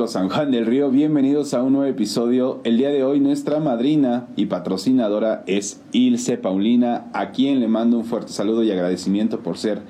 [0.00, 2.60] De San Juan del Río, bienvenidos a un nuevo episodio.
[2.64, 7.98] El día de hoy nuestra madrina y patrocinadora es Ilse Paulina, a quien le mando
[7.98, 9.82] un fuerte saludo y agradecimiento por ser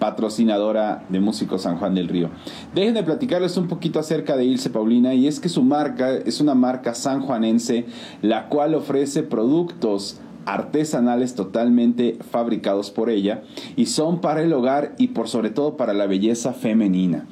[0.00, 2.30] patrocinadora de Músicos San Juan del Río.
[2.74, 6.56] Déjenme platicarles un poquito acerca de Ilse Paulina y es que su marca es una
[6.56, 7.86] marca sanjuanense
[8.20, 13.44] la cual ofrece productos artesanales totalmente fabricados por ella
[13.76, 17.26] y son para el hogar y por sobre todo para la belleza femenina.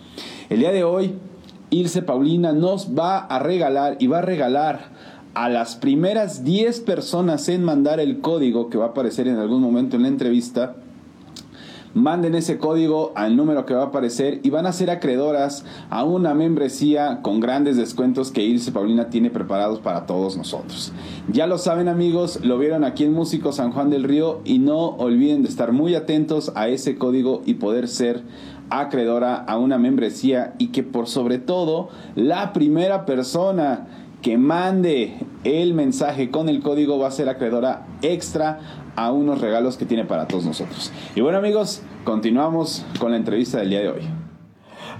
[0.48, 1.14] El día de hoy
[1.70, 4.90] Ilse Paulina nos va a regalar y va a regalar
[5.34, 9.62] a las primeras 10 personas en mandar el código que va a aparecer en algún
[9.62, 10.74] momento en la entrevista.
[11.92, 16.04] Manden ese código al número que va a aparecer y van a ser acreedoras a
[16.04, 20.92] una membresía con grandes descuentos que Ilse Paulina tiene preparados para todos nosotros.
[21.32, 24.78] Ya lo saben amigos, lo vieron aquí en Músico San Juan del Río y no
[24.78, 28.22] olviden de estar muy atentos a ese código y poder ser
[28.70, 33.86] acreedora a una membresía y que por sobre todo la primera persona
[34.22, 38.60] que mande el mensaje con el código va a ser acreedora extra
[38.96, 40.92] a unos regalos que tiene para todos nosotros.
[41.14, 44.02] Y bueno amigos, continuamos con la entrevista del día de hoy.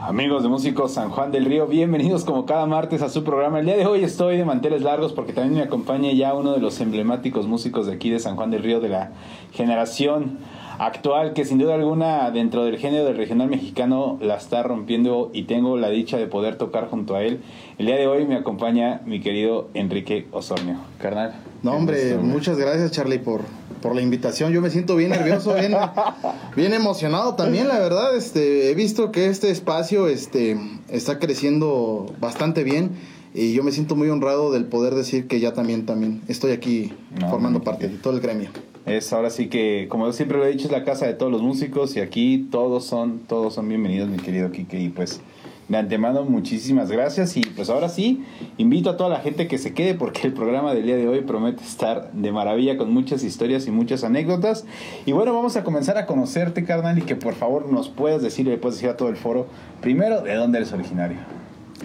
[0.00, 3.60] Amigos de Músicos San Juan del Río, bienvenidos como cada martes a su programa.
[3.60, 6.60] El día de hoy estoy de manteles largos porque también me acompaña ya uno de
[6.60, 9.12] los emblemáticos músicos de aquí de San Juan del Río de la
[9.52, 10.38] generación
[10.80, 15.42] actual que sin duda alguna dentro del género del regional mexicano la está rompiendo y
[15.42, 17.42] tengo la dicha de poder tocar junto a él.
[17.76, 20.78] El día de hoy me acompaña mi querido Enrique Osornio.
[20.98, 21.34] Carnal.
[21.62, 23.42] No, hombre, muchas gracias Charlie por,
[23.82, 24.52] por la invitación.
[24.52, 25.74] Yo me siento bien nervioso, bien,
[26.56, 28.16] bien emocionado también, la verdad.
[28.16, 32.92] Este, he visto que este espacio este, está creciendo bastante bien
[33.34, 36.94] y yo me siento muy honrado del poder decir que ya también, también estoy aquí
[37.28, 38.48] formando parte de todo el gremio.
[38.86, 41.30] Es ahora sí que, como yo siempre lo he dicho, es la casa de todos
[41.30, 44.80] los músicos y aquí todos son, todos son bienvenidos, mi querido Kike.
[44.80, 45.20] Y pues
[45.68, 48.24] de antemano muchísimas gracias y pues ahora sí,
[48.56, 51.20] invito a toda la gente que se quede porque el programa del día de hoy
[51.20, 54.64] promete estar de maravilla con muchas historias y muchas anécdotas.
[55.04, 58.46] Y bueno, vamos a comenzar a conocerte, carnal, y que por favor nos puedas decir,
[58.46, 59.46] le puedes decir a todo el foro,
[59.82, 61.18] primero, ¿de dónde eres originario?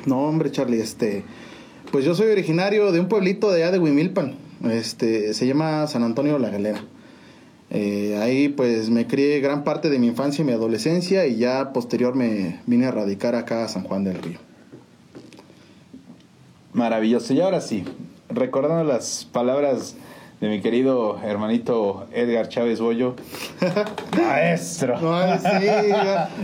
[0.05, 1.25] No, hombre, Charlie, este,
[1.91, 6.03] pues yo soy originario de un pueblito de allá de Huimilpan, este, se llama San
[6.03, 6.81] Antonio la Galera.
[7.71, 11.73] Eh, ahí pues me crié gran parte de mi infancia y mi adolescencia y ya
[11.73, 14.39] posterior me vine a radicar acá a San Juan del Río.
[16.73, 17.33] Maravilloso.
[17.33, 17.85] Y ahora sí,
[18.29, 19.95] recordando las palabras
[20.41, 23.15] de mi querido hermanito Edgar Chávez Bollo.
[24.17, 24.99] Maestro.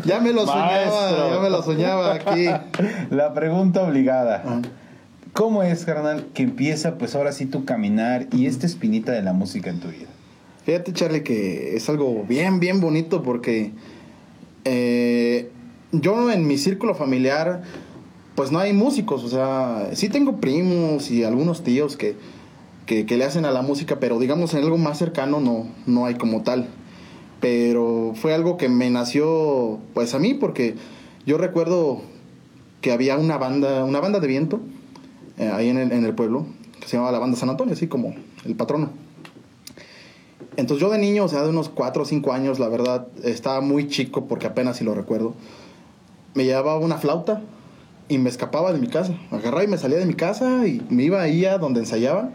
[0.05, 2.47] ya, me lo soñaba, ya me lo soñaba aquí.
[3.09, 4.43] La pregunta obligada.
[4.45, 4.61] Ah.
[5.33, 9.31] ¿Cómo es, carnal, que empieza pues ahora sí tu caminar y esta espinita de la
[9.31, 10.09] música en tu vida?
[10.65, 13.71] Fíjate, Charlie, que es algo bien, bien bonito porque
[14.65, 15.49] eh,
[15.93, 17.61] yo en mi círculo familiar,
[18.35, 22.17] pues no hay músicos, o sea, sí tengo primos y algunos tíos que,
[22.85, 26.15] que, le hacen a la música, pero digamos en algo más cercano no, no hay
[26.15, 26.67] como tal.
[27.39, 30.75] Pero fue algo que me nació, pues a mí, porque
[31.25, 32.01] yo recuerdo
[32.81, 34.59] que había una banda, una banda de viento
[35.37, 36.45] eh, ahí en el, en el pueblo,
[36.79, 38.15] que se llamaba la banda San Antonio, así como
[38.45, 38.89] el patrono.
[40.57, 43.61] Entonces yo de niño, o sea, de unos 4 o 5 años, la verdad, estaba
[43.61, 45.33] muy chico porque apenas si lo recuerdo.
[46.33, 47.41] Me llevaba una flauta
[48.09, 49.17] y me escapaba de mi casa.
[49.31, 52.31] Agarraba y me salía de mi casa y me iba ahí a donde ensayaban.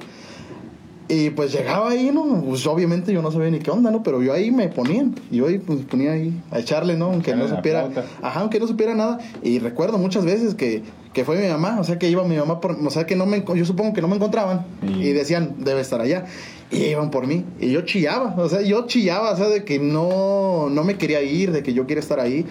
[1.09, 2.43] Y pues llegaba ahí, ¿no?
[2.43, 4.03] Pues obviamente yo no sabía ni qué onda, ¿no?
[4.03, 5.07] Pero yo ahí me ponía.
[5.31, 7.07] Y yo ahí pues ponía ahí a echarle, ¿no?
[7.07, 7.89] Aunque no supiera.
[8.23, 9.19] Ajá, aunque no supiera nada.
[9.43, 11.79] Y recuerdo muchas veces que, que fue mi mamá.
[11.79, 12.73] O sea, que iba mi mamá por.
[12.73, 13.45] O sea, que no me.
[13.55, 14.67] Yo supongo que no me encontraban.
[14.83, 16.25] Y decían, debe estar allá.
[16.73, 17.45] Y iban por mí.
[17.61, 18.35] Y yo chillaba.
[18.37, 21.73] O sea, yo chillaba, o sea, de que no, no me quería ir, de que
[21.73, 22.47] yo quiero estar ahí.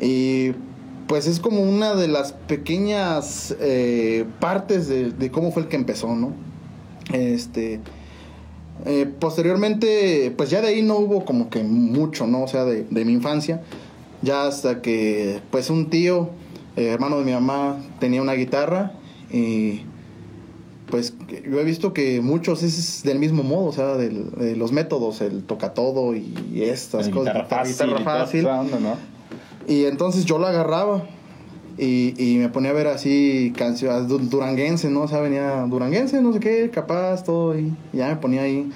[0.00, 0.52] Y
[1.08, 5.76] pues es como una de las pequeñas eh, partes de, de cómo fue el que
[5.76, 6.32] empezó, ¿no?
[7.12, 7.80] Este.
[8.84, 12.42] Eh, posteriormente, pues ya de ahí no hubo como que mucho, ¿no?
[12.42, 13.62] O sea, de, mi infancia.
[14.22, 16.30] Ya hasta que, pues un tío,
[16.76, 18.92] eh, hermano de mi mamá, tenía una guitarra
[19.32, 19.82] y
[20.88, 21.14] pues
[21.50, 25.42] yo he visto que muchos es del mismo modo, o sea, de los métodos, el
[25.42, 27.34] toca todo y estas cosas.
[27.66, 28.46] Guitarra fácil.
[29.66, 31.04] Y entonces yo la agarraba
[31.78, 35.02] y, me ponía a ver así canciones duranguense, ¿no?
[35.02, 38.70] O sea, venía duranguense, no sé qué, capaz, todo, y ya me ponía ahí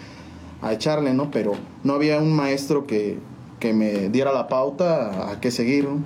[0.63, 1.31] a echarle, ¿no?
[1.31, 1.53] Pero
[1.85, 3.19] no había un maestro que,
[3.61, 5.99] que me diera la pauta a, qué seguir, ¿no?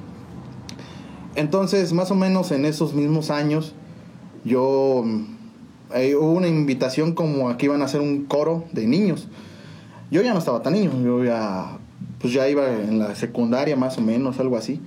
[1.36, 3.74] Entonces, más o menos en esos mismos años,
[4.44, 5.04] yo
[5.94, 9.28] eh, hubo una invitación como aquí iban a hacer un coro de niños.
[10.10, 11.78] Yo ya no estaba tan niño, yo ya,
[12.20, 14.80] pues ya iba en la secundaria más o menos, algo así.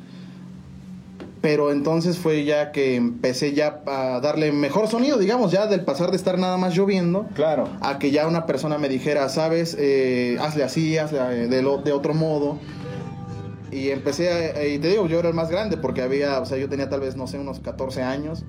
[1.44, 6.10] Pero entonces fue ya que empecé ya a darle mejor sonido, digamos, ya del pasar
[6.10, 7.28] de estar nada más lloviendo.
[7.36, 7.68] Claro.
[7.82, 11.80] A que ya una persona me dijera, sabes, eh, hazle así, hazle eh, de, lo,
[11.80, 12.60] de otro modo.
[13.74, 16.58] Y empecé, a, y te digo, yo era el más grande porque había, o sea,
[16.58, 18.46] yo tenía tal vez, no sé, unos 14 años.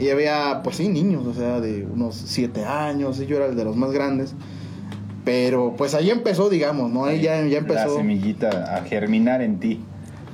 [0.00, 3.54] Y había, pues sí, niños, o sea, de unos 7 años, y yo era el
[3.54, 4.34] de los más grandes.
[5.24, 7.04] Pero pues ahí empezó, digamos, ¿no?
[7.04, 7.86] Ahí ya, ya empezó.
[7.86, 9.84] La semillita a germinar en ti.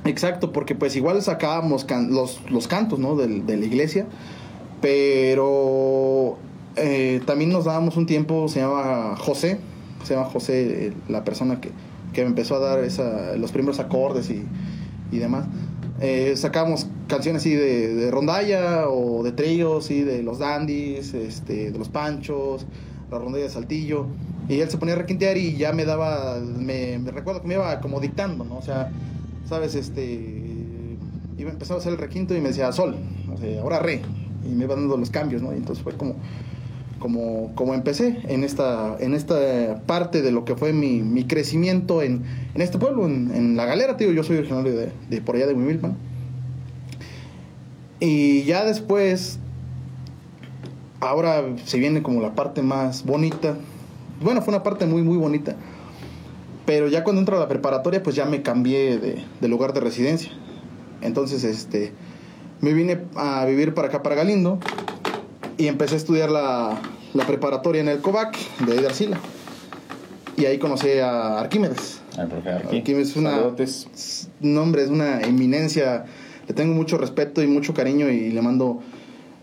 [0.07, 3.15] Exacto, porque pues igual sacábamos los, los cantos, ¿no?
[3.15, 4.05] De, de la iglesia.
[4.81, 6.37] Pero
[6.75, 9.59] eh, también nos dábamos un tiempo, se llama José,
[10.03, 11.71] se llama José, eh, la persona que,
[12.13, 14.45] que me empezó a dar esa, los primeros acordes y,
[15.11, 15.45] y demás.
[15.99, 20.01] Eh, sacábamos canciones así de, de, rondalla o de tríos, ¿sí?
[20.01, 22.67] de los dandies, este, de los panchos,
[23.09, 24.05] la rondalla de saltillo.
[24.47, 27.55] Y él se ponía a requintear y ya me daba, me, me recuerdo que me
[27.55, 28.57] iba como dictando, ¿no?
[28.57, 28.91] O sea,
[29.47, 29.75] ¿sabes?
[29.75, 30.57] Este,
[31.37, 32.95] iba empezar a hacer el requinto y me decía sol,
[33.33, 34.01] o sea, ahora re,
[34.45, 35.53] y me iba dando los cambios, ¿no?
[35.53, 36.15] Y entonces fue como,
[36.99, 42.01] como, como empecé en esta, en esta parte de lo que fue mi, mi crecimiento
[42.01, 42.23] en,
[42.55, 45.47] en este pueblo, en, en, La Galera, tío, yo soy originario de, de por allá
[45.47, 45.95] de Huimilpan.
[47.99, 49.39] Y ya después,
[50.99, 53.55] ahora se viene como la parte más bonita,
[54.21, 55.55] bueno, fue una parte muy, muy bonita.
[56.67, 59.79] Pero ya cuando entro a la preparatoria, pues ya me cambié de, de, lugar de
[59.79, 60.33] residencia.
[61.01, 61.93] Entonces, este,
[62.59, 64.59] me vine a vivir para acá, para Galindo,
[65.57, 66.77] y empecé a estudiar la,
[67.13, 69.17] la preparatoria en el COVAC de Arcila.
[70.35, 72.01] Y ahí conocí a Arquímedes.
[72.29, 72.77] Profe Arqui.
[72.79, 73.39] Arquímedes es una,
[74.41, 76.03] nombre, es una eminencia.
[76.49, 78.81] Le tengo mucho respeto y mucho cariño y le mando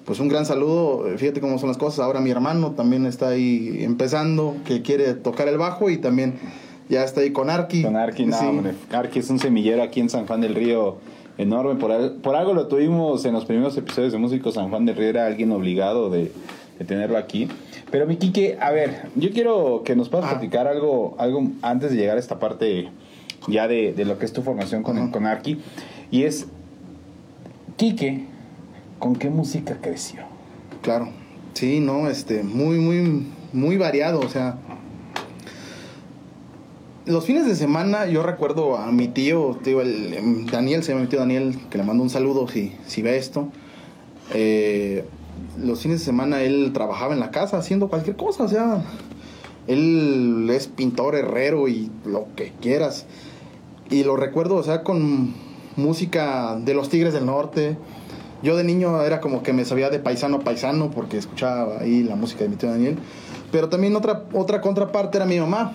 [0.05, 1.07] pues un gran saludo.
[1.17, 2.01] Fíjate cómo son las cosas.
[2.01, 6.35] Ahora mi hermano también está ahí empezando, que quiere tocar el bajo y también
[6.89, 7.83] ya está ahí con Arqui.
[7.83, 8.45] Con Arqui, no, Sí.
[8.47, 8.73] hombre.
[8.93, 10.97] Arqui es un semillero aquí en San Juan del Río
[11.39, 11.75] enorme.
[11.81, 15.09] Por, por algo lo tuvimos en los primeros episodios de Músicos San Juan del Río.
[15.09, 16.31] Era alguien obligado de,
[16.79, 17.49] de tenerlo aquí.
[17.91, 20.31] Pero mi Quique, a ver, yo quiero que nos puedas Ah.
[20.33, 22.89] platicar algo, algo antes de llegar a esta parte
[23.47, 25.11] ya de, de lo que es tu formación con, Ajá.
[25.11, 25.59] con Arqui.
[26.11, 26.47] Y es,
[27.77, 28.25] Quique,
[28.99, 30.23] ¿con qué música creció?
[30.83, 31.09] Claro.
[31.55, 34.57] Sí, no, este, muy, muy, muy variado, o sea.
[37.07, 41.09] Los fines de semana yo recuerdo a mi tío, tío em, Daniel, se llama mi
[41.09, 43.49] tío Daniel, que le mando un saludo si, si ve esto.
[44.33, 45.05] Eh,
[45.63, 48.83] los fines de semana él trabajaba en la casa haciendo cualquier cosa, o sea,
[49.67, 53.05] él es pintor, herrero y lo que quieras.
[53.91, 55.35] Y lo recuerdo, o sea, con
[55.77, 57.77] música de los Tigres del Norte.
[58.43, 62.03] Yo de niño era como que me sabía de paisano a paisano porque escuchaba ahí
[62.03, 62.97] la música de mi tío Daniel.
[63.53, 65.75] Pero también otra, otra contraparte era mi mamá.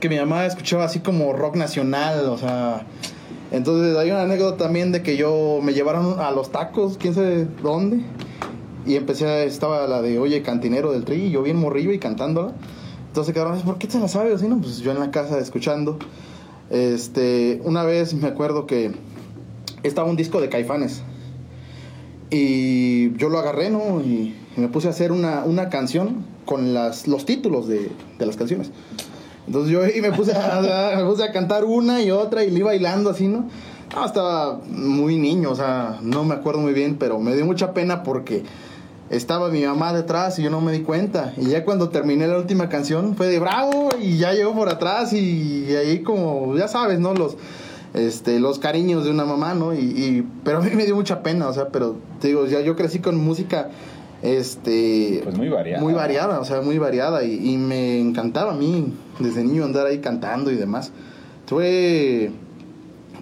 [0.00, 2.86] Que mi mamá escuchaba así como rock nacional, o sea...
[3.50, 7.46] Entonces hay una anécdota también de que yo me llevaron a los tacos, quién sabe
[7.62, 8.02] dónde.
[8.86, 11.98] Y empecé, a- estaba la de, oye, cantinero del tri, y yo bien morrillo y
[11.98, 12.52] cantándola.
[13.06, 14.34] Entonces quedaron, ¿por qué te la sabes?
[14.34, 15.98] Así, no, pues yo en la casa escuchando.
[16.68, 18.92] Este, una vez me acuerdo que
[19.82, 21.00] estaba un disco de Caifanes.
[22.30, 24.00] Y yo lo agarré, ¿no?
[24.02, 28.26] Y, y me puse a hacer una, una canción con las, los títulos de, de
[28.26, 28.70] las canciones.
[29.48, 32.58] Entonces yo y me puse a, me puse a cantar una y otra y le
[32.60, 33.48] iba bailando así, ¿no?
[33.96, 37.72] No, estaba muy niño, o sea, no me acuerdo muy bien, pero me dio mucha
[37.72, 38.42] pena porque
[39.08, 41.32] estaba mi mamá detrás y yo no me di cuenta.
[41.38, 45.14] Y ya cuando terminé la última canción fue de bravo y ya llegó por atrás
[45.14, 47.14] y, y ahí como, ya sabes, ¿no?
[47.14, 47.38] Los,
[47.94, 49.72] este, los cariños de una mamá, ¿no?
[49.72, 52.60] Y, y- pero a mí me dio mucha pena, o sea, pero te digo, ya
[52.60, 53.70] yo crecí con música,
[54.22, 55.20] este...
[55.24, 55.80] Pues muy variada.
[55.82, 59.86] Muy variada, o sea, muy variada y, y me encantaba a mí desde niño andar
[59.86, 60.92] ahí cantando y demás.
[61.46, 62.30] Fue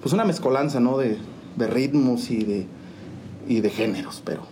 [0.00, 0.98] pues una mezcolanza, ¿no?
[0.98, 1.16] De,
[1.56, 2.66] de ritmos y de,
[3.48, 4.42] y de géneros, pero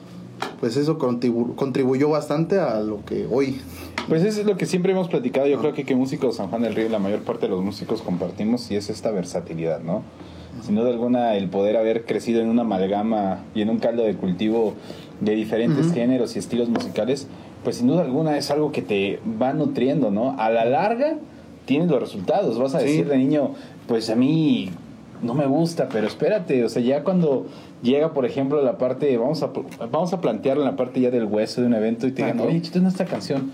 [0.60, 3.60] pues eso contribu- contribuyó bastante a lo que hoy...
[4.08, 5.46] Pues eso es lo que siempre hemos platicado.
[5.46, 8.02] Yo creo que que músicos San Juan del Río, la mayor parte de los músicos
[8.02, 10.02] compartimos y es esta versatilidad, ¿no?
[10.62, 14.14] Sin duda alguna, el poder haber crecido en una amalgama y en un caldo de
[14.14, 14.74] cultivo
[15.20, 15.94] de diferentes Ujú.
[15.94, 17.28] géneros y estilos musicales,
[17.64, 20.38] pues sin duda alguna es algo que te va nutriendo, ¿no?
[20.38, 21.16] A la larga
[21.64, 22.58] tienes los resultados.
[22.58, 22.86] Vas a Sí.
[22.86, 23.50] decir de niño,
[23.86, 24.70] pues a mí
[25.22, 27.46] no me gusta, pero espérate, o sea, ya cuando
[27.82, 29.50] llega, por ejemplo, la parte, vamos a,
[29.90, 32.60] vamos a plantear la parte ya del hueso de un evento y te digan, oye,
[32.60, 33.50] chito, esta canción.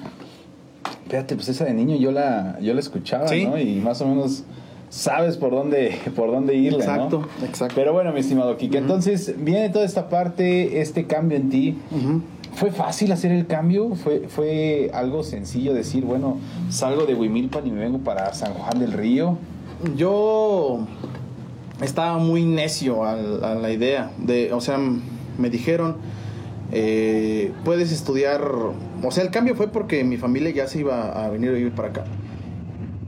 [1.05, 3.45] Espérate, pues esa de niño yo la, yo la escuchaba, Sí.
[3.47, 3.59] ¿no?
[3.59, 4.45] Y más o menos
[4.89, 6.85] sabes por dónde, por dónde irle, ¿no?
[6.85, 7.75] Exacto, exacto.
[7.77, 11.77] Pero bueno, mi estimado Kike, entonces viene toda esta parte, este cambio en ti.
[12.55, 13.95] ¿Fue fácil hacer el cambio?
[13.95, 16.39] ¿Fue, ¿Fue algo sencillo decir, bueno,
[16.69, 19.39] salgo de Huimilpan y me vengo para San Juan del Río?
[19.97, 20.87] Yo
[21.81, 24.11] estaba muy necio a, la idea.
[24.19, 24.79] De, o sea,
[25.39, 25.97] me dijeron,
[26.73, 31.31] eh, puedes estudiar, o sea, el cambio fue porque mi familia ya se iba a
[31.31, 32.05] venir a vivir para acá.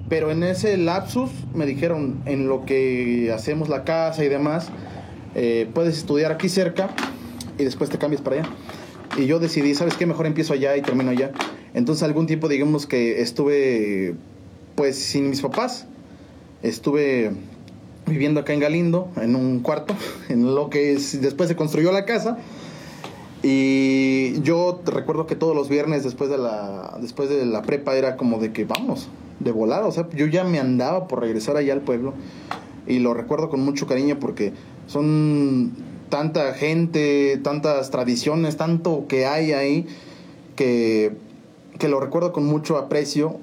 [0.09, 4.69] Pero en ese lapsus me dijeron, en lo que hacemos la casa y demás,
[5.35, 6.91] eh, puedes estudiar aquí cerca
[7.59, 8.49] y después te cambias para allá.
[9.17, 10.07] Y yo decidí, ¿sabes qué?
[10.07, 11.33] Mejor empiezo allá y termino allá.
[11.75, 14.15] Entonces algún tiempo digamos que estuve
[14.75, 15.87] pues sin mis papás.
[16.63, 17.33] Estuve
[18.07, 19.95] viviendo acá en Galindo, en un cuarto,
[20.29, 22.39] en lo que después se construyó la casa.
[23.43, 28.17] Y yo recuerdo que todos los viernes después de la después de la prepa era
[28.17, 29.09] como de que vamos,
[29.41, 32.15] de volar, o sea, yo ya me andaba por regresar allá al pueblo
[32.87, 34.53] y lo recuerdo con mucho cariño porque
[34.87, 35.73] son
[36.13, 39.87] tanta gente, tantas tradiciones, tanto que hay ahí
[40.57, 41.17] que,
[41.79, 43.39] que lo recuerdo con mucho aprecio.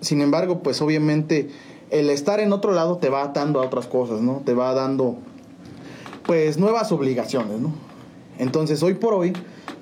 [0.00, 1.48] Sin embargo, pues obviamente
[1.90, 4.42] el estar en otro lado te va atando a otras cosas, ¿no?
[4.44, 5.14] Te va dando
[6.26, 7.72] pues nuevas obligaciones, ¿no?
[8.36, 9.32] Entonces hoy por hoy,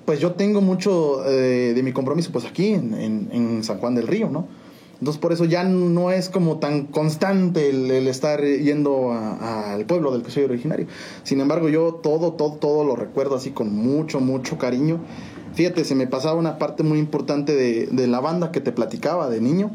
[0.04, 4.06] pues yo tengo mucho eh, de mi compromiso pues aquí en, en San Juan del
[4.06, 4.46] Río, ¿no?
[5.00, 10.22] Entonces por eso ya no es como tan constante el, estar yendo al pueblo del
[10.22, 10.86] que soy originario.
[11.22, 15.00] Sin embargo, yo todo, todo, todo lo recuerdo así con mucho, mucho cariño.
[15.54, 19.40] Fíjate, se me pasaba una parte muy importante de, la banda que te platicaba de
[19.40, 19.70] niño.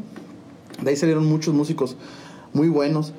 [0.80, 1.96] De ahí salieron muchos músicos
[2.52, 3.12] muy buenos.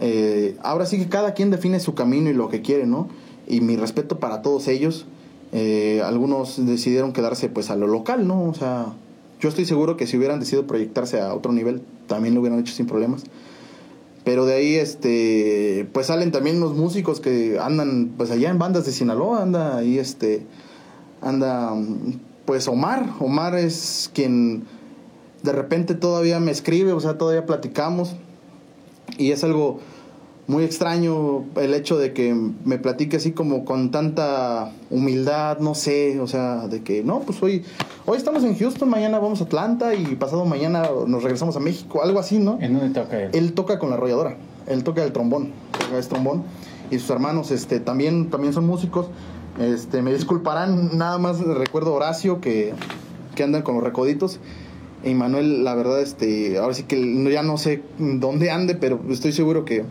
[0.00, 3.08] Eh, ahora sí que cada quien define su camino y lo que quiere, ¿no?
[3.48, 5.06] Y mi respeto para todos ellos.
[5.52, 8.44] Eh, algunos decidieron quedarse pues a lo local, ¿no?
[8.50, 8.92] O sea,
[9.40, 12.72] yo estoy seguro que si hubieran decidido proyectarse a otro nivel, también lo hubieran hecho
[12.72, 13.24] sin problemas.
[14.24, 18.86] Pero de ahí, este, pues salen también los músicos que andan, pues allá en bandas
[18.86, 20.46] de Sinaloa, anda ahí, este,
[21.20, 21.74] anda,
[22.46, 23.10] pues Omar.
[23.20, 24.64] Omar es quien
[25.42, 28.16] de repente todavía me escribe, o sea, todavía platicamos.
[29.18, 29.80] Y es algo
[30.46, 32.34] muy extraño el hecho de que
[32.64, 37.42] me platique así como con tanta humildad, no sé, o sea, de que no, pues
[37.42, 37.64] hoy,
[38.04, 42.02] hoy estamos en Houston, mañana vamos a Atlanta y pasado mañana nos regresamos a México,
[42.02, 42.58] algo así, ¿no?
[42.60, 43.30] ¿En dónde toca él?
[43.32, 44.36] Él toca con la arrolladora,
[44.66, 46.44] él toca el trombón, toca el trombón
[46.90, 49.06] y sus hermanos este también también son músicos.
[49.58, 52.74] Este, me disculparán, nada más recuerdo Horacio que,
[53.34, 54.40] que andan con los recoditos.
[55.04, 59.32] Y Manuel, la verdad, este, ahora sí que ya no sé dónde ande, pero estoy
[59.32, 59.84] seguro que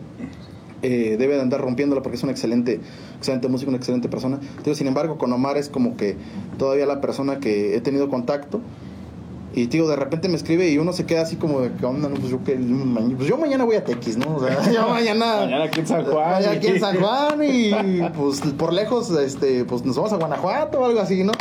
[0.84, 2.78] eh, debe de andar rompiéndola porque es un excelente,
[3.16, 4.38] excelente músico, una excelente persona.
[4.74, 6.14] sin embargo, con Omar es como que
[6.58, 8.60] todavía la persona que he tenido contacto.
[9.54, 12.08] Y tío, de repente me escribe y uno se queda así como de que onda,
[12.10, 14.36] no, pues yo que pues yo mañana voy a Tequis, ¿no?
[14.36, 15.36] O sea, yo mañana.
[15.36, 16.30] mañana aquí en San Juan.
[16.32, 17.70] Mañana aquí en San Juan y
[18.18, 21.32] pues por lejos, este, pues nos vamos a Guanajuato o algo así, ¿no?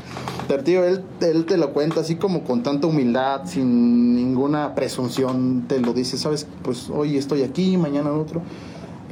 [0.48, 5.66] Pero tío, él, él te lo cuenta así como con tanta humildad, sin ninguna presunción,
[5.68, 8.42] te lo dice, sabes, pues hoy estoy aquí, mañana otro.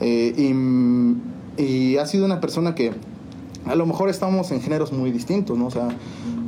[0.01, 0.53] Eh,
[1.57, 2.91] y, ha sido una persona que
[3.65, 5.67] a lo mejor estamos en géneros muy distintos, ¿no?
[5.67, 5.89] O sea,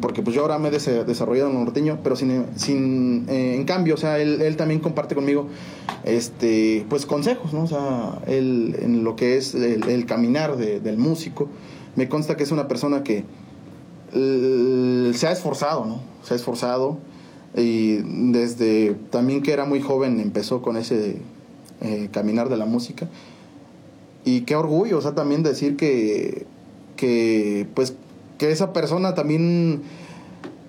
[0.02, 3.94] porque pues yo ahora me he desarrollado en norteño, pero sin, sin eh, en cambio,
[3.94, 5.48] o sea, él, también comparte conmigo,
[6.04, 7.64] este, pues consejos, ¿no?
[7.64, 11.48] O sea, él en lo que es el, caminar del músico,
[11.96, 13.24] me consta que es una persona que
[14.12, 16.02] se ha esforzado, ¿no?
[16.24, 16.98] Se ha esforzado
[17.56, 17.98] y
[18.32, 21.18] desde también que era muy joven empezó con ese
[21.82, 23.10] eh, caminar de la música
[24.26, 26.46] y qué orgullo, o sea, también decir que,
[26.96, 27.96] que pues,
[28.38, 29.84] que esa persona también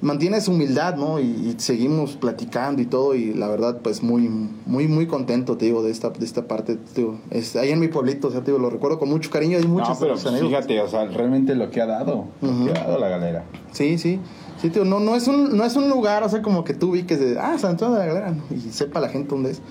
[0.04, 1.18] mantiene su humildad, ¿no?
[1.18, 4.28] Y, seguimos platicando y todo, y la verdad, pues muy,
[4.66, 7.80] muy, muy contento, te digo, de esta, de esta parte, te digo, es, ahí en
[7.80, 10.14] mi pueblito, o sea, te digo, lo recuerdo con mucho cariño, hay muchas No, pero
[10.14, 13.44] pues, fíjate, o sea, realmente lo que ha dado, lo que ha dado la galera.
[13.72, 14.20] Sí, sí,
[14.60, 16.90] sí, tío, no, no, es un, no es un lugar, o sea, como que tú
[16.90, 19.62] vi que de, ah, San Antonio de la Galera, y sepa la gente dónde es.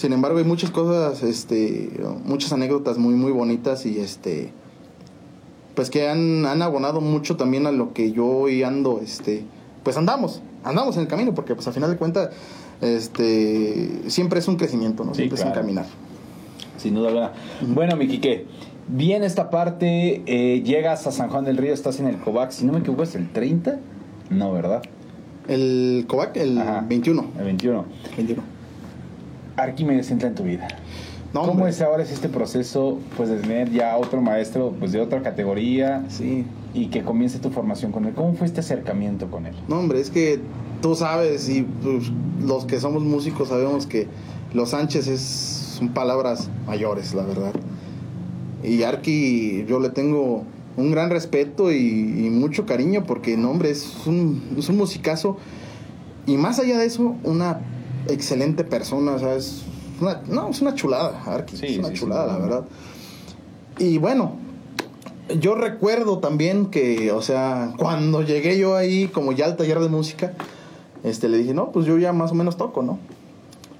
[0.00, 1.90] Sin embargo, hay muchas cosas, este,
[2.24, 4.50] muchas anécdotas muy, muy bonitas y este,
[5.74, 9.44] pues que han, han abonado mucho también a lo que yo hoy ando, este,
[9.82, 12.30] pues andamos, andamos en el camino, porque pues al final de cuentas,
[12.80, 15.12] este, siempre es un crecimiento, ¿no?
[15.12, 15.84] siempre es un caminar.
[16.78, 17.32] Sin duda alguna.
[17.60, 18.46] Bueno, mi Quique,
[18.88, 22.64] bien esta parte, eh, llegas a San Juan del Río, estás en el COVAC, si
[22.64, 23.78] no me equivoco es el 30,
[24.30, 24.80] no, ¿verdad?
[25.46, 27.32] El COVAC, el 21.
[27.38, 27.84] El 21.
[28.16, 28.59] 21.
[29.56, 30.68] Arquímedes entra en tu vida.
[31.32, 35.22] ¿Cómo es ahora es este proceso pues de tener ya otro maestro pues de otra
[35.22, 36.44] categoría sí.
[36.74, 38.14] y que comience tu formación con él?
[38.14, 39.54] ¿Cómo fue este acercamiento con él?
[39.68, 40.40] No, hombre, es que
[40.82, 42.10] tú sabes y pues,
[42.42, 44.08] los que somos músicos sabemos que
[44.52, 47.52] los Sánchez es, son palabras mayores, la verdad.
[48.64, 50.42] Y Arqui yo le tengo
[50.76, 55.36] un gran respeto y, mucho cariño porque, no, hombre, es un, es un musicazo
[56.26, 57.60] y más allá de eso, una
[58.08, 59.62] excelente persona, o sea, es
[60.00, 62.64] una, no, es una chulada, Arki, es una chulada, la verdad.
[63.78, 64.32] Y bueno,
[65.38, 69.88] yo recuerdo también que, o sea, cuando llegué yo ahí como ya al taller de
[69.88, 70.32] música,
[71.04, 72.98] este, le dije, no, pues yo ya más o menos toco, ¿no?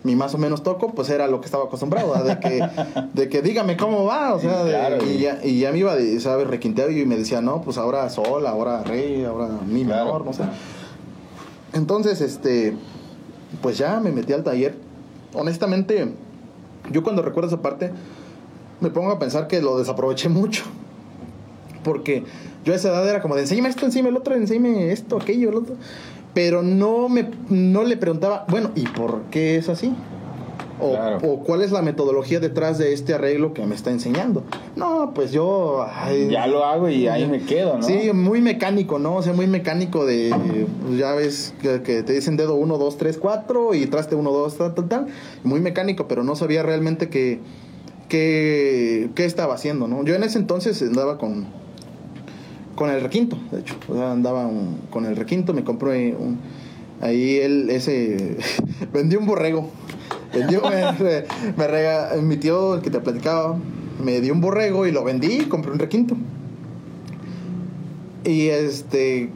[0.03, 2.39] Mi más o menos toco, pues era lo que estaba acostumbrado, ¿verdad?
[2.39, 2.69] de que,
[3.13, 5.95] de que dígame cómo va, o sea, de- Claro, y, ya, y ya me iba,
[5.95, 6.47] de, ¿sabes?
[6.47, 10.05] Requinteado y me decía, no, pues ahora sol, ahora re, ahora mi Claro.
[10.07, 10.45] menor, no sé.
[11.75, 12.75] Entonces, este,
[13.63, 14.75] pues ya me metí al taller.
[15.35, 16.13] Honestamente,
[16.91, 17.91] yo cuando recuerdo esa parte,
[18.81, 20.65] me pongo a pensar que lo desaproveché mucho.
[21.85, 22.25] Porque
[22.65, 25.51] yo a esa edad era como de enséñame esto, enséñame el otro, enséñame esto, aquello,
[25.51, 25.77] el otro.
[26.35, 29.95] Pero no me no le preguntaba, bueno, ¿y por qué es así?
[30.81, 31.19] O, Claro.
[31.23, 34.43] o cuál es la metodología detrás de este arreglo que me está enseñando.
[34.77, 35.85] No, pues yo...
[35.89, 37.83] ay, Ya lo hago y ahí me quedo, ¿no?
[37.83, 39.17] Sí, muy mecánico, ¿no?
[39.17, 40.35] O sea, muy mecánico de,
[40.87, 44.31] pues ya ves que, que te dicen dedo 1, 2, 3, 4 y traste 1,
[44.31, 45.07] 2, tal, tal, tal.
[45.45, 47.41] Muy mecánico, pero no sabía realmente qué,
[48.09, 50.05] qué, qué estaba haciendo, ¿no?
[50.05, 51.47] Yo en ese entonces andaba con,
[52.75, 53.75] con el requinto, de hecho.
[53.89, 56.39] O sea, andaba un- con el requinto, me compré un...
[57.03, 58.37] Ahí él, ese...
[58.93, 59.69] vendí un borrego.
[61.57, 63.57] Me, rega- mi tío, el que te platicaba,
[64.03, 66.17] me dio un borrego y lo vendí y compré un requinto.
[68.25, 69.31] Y este.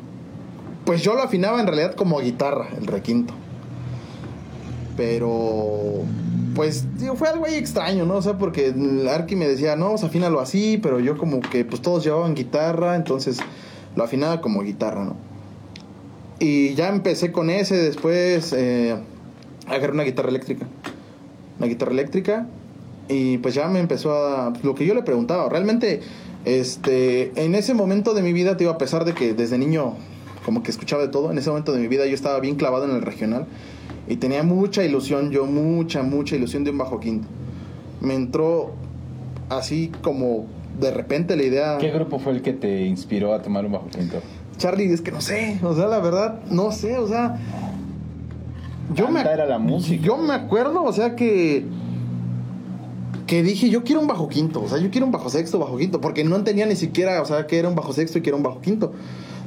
[0.85, 3.35] Pues yo lo afinaba en realidad como guitarra, el requinto.
[4.97, 6.03] Pero.
[6.55, 6.87] Pues,
[7.17, 8.15] fue algo ahí extraño, ¿no?
[8.15, 11.65] O sea, porque el Arki me decía, no, pues afínalo así, pero yo como que,
[11.65, 13.39] pues todos llevaban guitarra, entonces
[13.97, 15.17] lo afinaba como guitarra, ¿no?
[16.39, 18.95] Y ya empecé con ese, después eh,
[19.67, 20.67] agarré una guitarra eléctrica.
[21.59, 22.47] Una guitarra eléctrica.
[23.09, 24.53] Y pues ya me empezó a...
[24.63, 26.01] Lo que yo le preguntaba, realmente,
[26.45, 29.95] este, en ese momento de mi vida, te digo, a pesar de que desde niño
[30.45, 32.85] como que escuchaba de todo, en ese momento de mi vida yo estaba bien clavado
[32.85, 33.47] en el regional
[34.09, 37.27] y tenía mucha ilusión, yo mucha, mucha ilusión de un bajo quinto.
[38.01, 38.75] Me entró
[39.49, 40.47] así como
[40.79, 41.79] de repente la idea...
[41.79, 44.21] ¿Qué grupo fue el que te inspiró a tomar un bajo quinto?
[44.59, 47.39] Charlie, es que no sé, o sea, la verdad, no sé, o sea...
[48.93, 50.03] Yo me, era la música.
[50.03, 51.65] yo me acuerdo, o sea, que...
[53.27, 55.79] Que dije, yo quiero un bajo quinto, o sea, yo quiero un bajo sexto, bajo
[55.79, 58.29] quinto, porque no entendía ni siquiera, o sea, que era un bajo sexto y que
[58.29, 58.93] era un bajo quinto.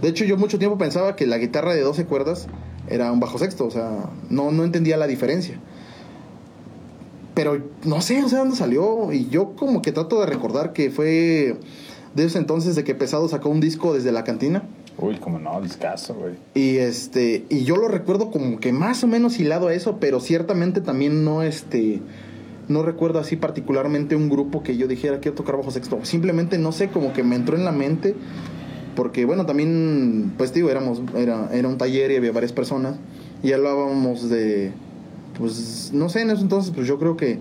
[0.02, 2.48] De hecho, yo mucho tiempo pensaba que la guitarra de 12 cuerdas
[2.90, 5.60] era un bajo sexto, o sea, no, no entendía la diferencia.
[7.38, 9.14] Pero no sé, o sea, dónde salió.
[9.14, 11.56] Y yo como que trato de recordar que fue
[12.16, 14.64] de ese entonces de que Pesado sacó un disco desde la cantina.
[15.00, 16.34] Uy, como no, discaso, güey.
[16.56, 20.20] Y este, y yo lo recuerdo como que más o menos hilado a eso, pero
[20.20, 22.02] ciertamente también no este
[22.68, 26.00] no recuerdo así particularmente un grupo que yo dijera quiero tocar bajo sexto.
[26.04, 28.16] Simplemente no sé, como que me entró en la mente.
[28.96, 32.98] Porque bueno, también, pues digo, éramos, era, era un taller y había varias personas.
[33.44, 34.72] Y hablábamos de,
[35.38, 37.40] pues, no sé, en ese entonces, pues yo creo que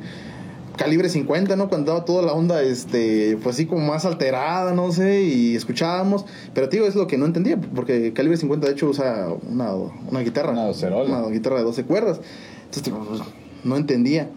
[0.77, 1.69] calibre 50, ¿no?
[1.69, 6.25] Cuando daba toda la onda, este, pues así como más alterada, no sé, y escuchábamos.
[6.55, 10.21] Pero, tío, es lo que no entendía, porque calibre 50 de hecho usa una, una
[10.21, 10.53] guitarra.
[10.53, 11.19] Una docerola.
[11.19, 12.21] Una guitarra de 12 cuerdas.
[12.65, 13.21] Entonces, pues,
[13.65, 14.29] no entendía.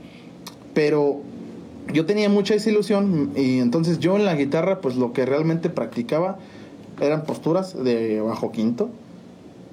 [0.73, 1.21] Pero
[1.93, 6.38] yo tenía mucha desilusión y entonces yo en la guitarra, pues lo que realmente practicaba
[7.02, 8.89] eran posturas de bajo quinto.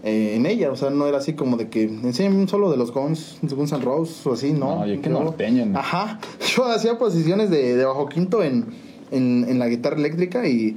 [0.09, 2.92] Eh, en ella, o sea, no era así como de que enséñame solo de los
[2.92, 4.77] Guns, Guns N' Roses o así, no.
[4.77, 5.77] No, yo qué norteño, ¿no?
[5.81, 6.21] Ajá,
[6.57, 8.66] yo hacía posiciones de, de bajo quinto en,
[9.11, 10.77] en, en la guitarra eléctrica y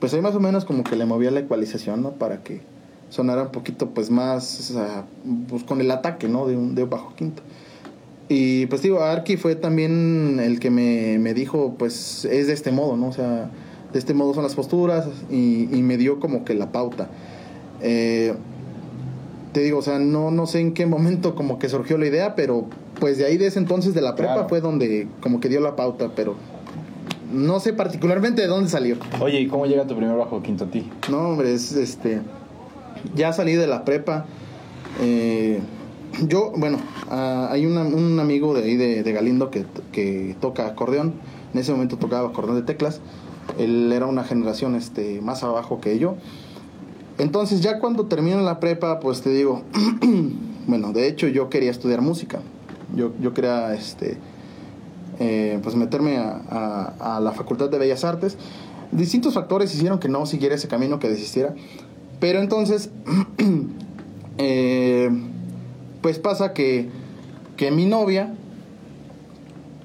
[0.00, 2.12] pues ahí más o menos como que le movía la ecualización, ¿no?
[2.12, 2.62] Para que
[3.10, 5.04] sonara un poquito pues más, o sea,
[5.50, 6.46] pues con el ataque, ¿no?
[6.46, 7.42] De un, de un bajo quinto.
[8.30, 12.72] Y pues digo, Arki fue también el que me, me dijo, pues es de este
[12.72, 13.08] modo, ¿no?
[13.08, 13.50] O sea,
[13.92, 17.10] de este modo son las posturas y, y me dio como que la pauta.
[17.82, 18.34] Eh,
[19.52, 22.34] te digo, o sea, no, no sé en qué momento como que surgió la idea,
[22.34, 22.66] pero
[23.00, 24.48] pues de ahí de ese entonces de la prepa Claro.
[24.48, 26.34] fue donde como que dio la pauta, pero
[27.32, 28.96] no sé particularmente de dónde salió.
[29.20, 30.88] Oye, ¿y cómo llega tu primer bajo quinto a ti?
[31.10, 32.20] No, hombre, es este.
[33.14, 34.26] Ya salí de la prepa.
[35.00, 35.60] eh,
[36.28, 36.78] yo, bueno,
[37.10, 41.14] ah, hay una- un amigo de ahí de, de Galindo que, que toca acordeón.
[41.54, 43.00] En ese momento tocaba acordeón de teclas.
[43.58, 46.16] Él era una generación este, más abajo que yo.
[47.18, 49.62] Entonces, ya cuando termino la prepa, pues te digo,
[50.66, 52.40] bueno, de hecho yo quería estudiar música.
[52.94, 54.18] Yo, yo quería este,
[55.18, 58.36] eh, pues meterme a, la Facultad de Bellas Artes.
[58.90, 61.54] Distintos factores hicieron que no siguiera ese camino, que desistiera.
[62.20, 62.90] Pero entonces,
[64.38, 65.10] eh,
[66.00, 66.88] pues pasa que,
[67.56, 68.34] que mi novia,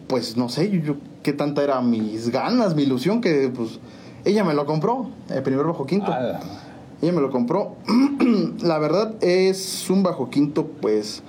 [0.07, 3.79] pues no sé, yo, qué tanta era mis ganas, mi ilusión, que pues
[4.25, 6.13] ella me lo compró, el primer bajo quinto.
[7.01, 7.75] Ella me lo compró.
[8.61, 11.21] la verdad es un bajo quinto, pues,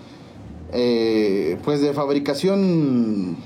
[0.72, 3.36] eh, pues de fabricación,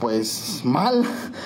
[0.00, 1.04] pues mal.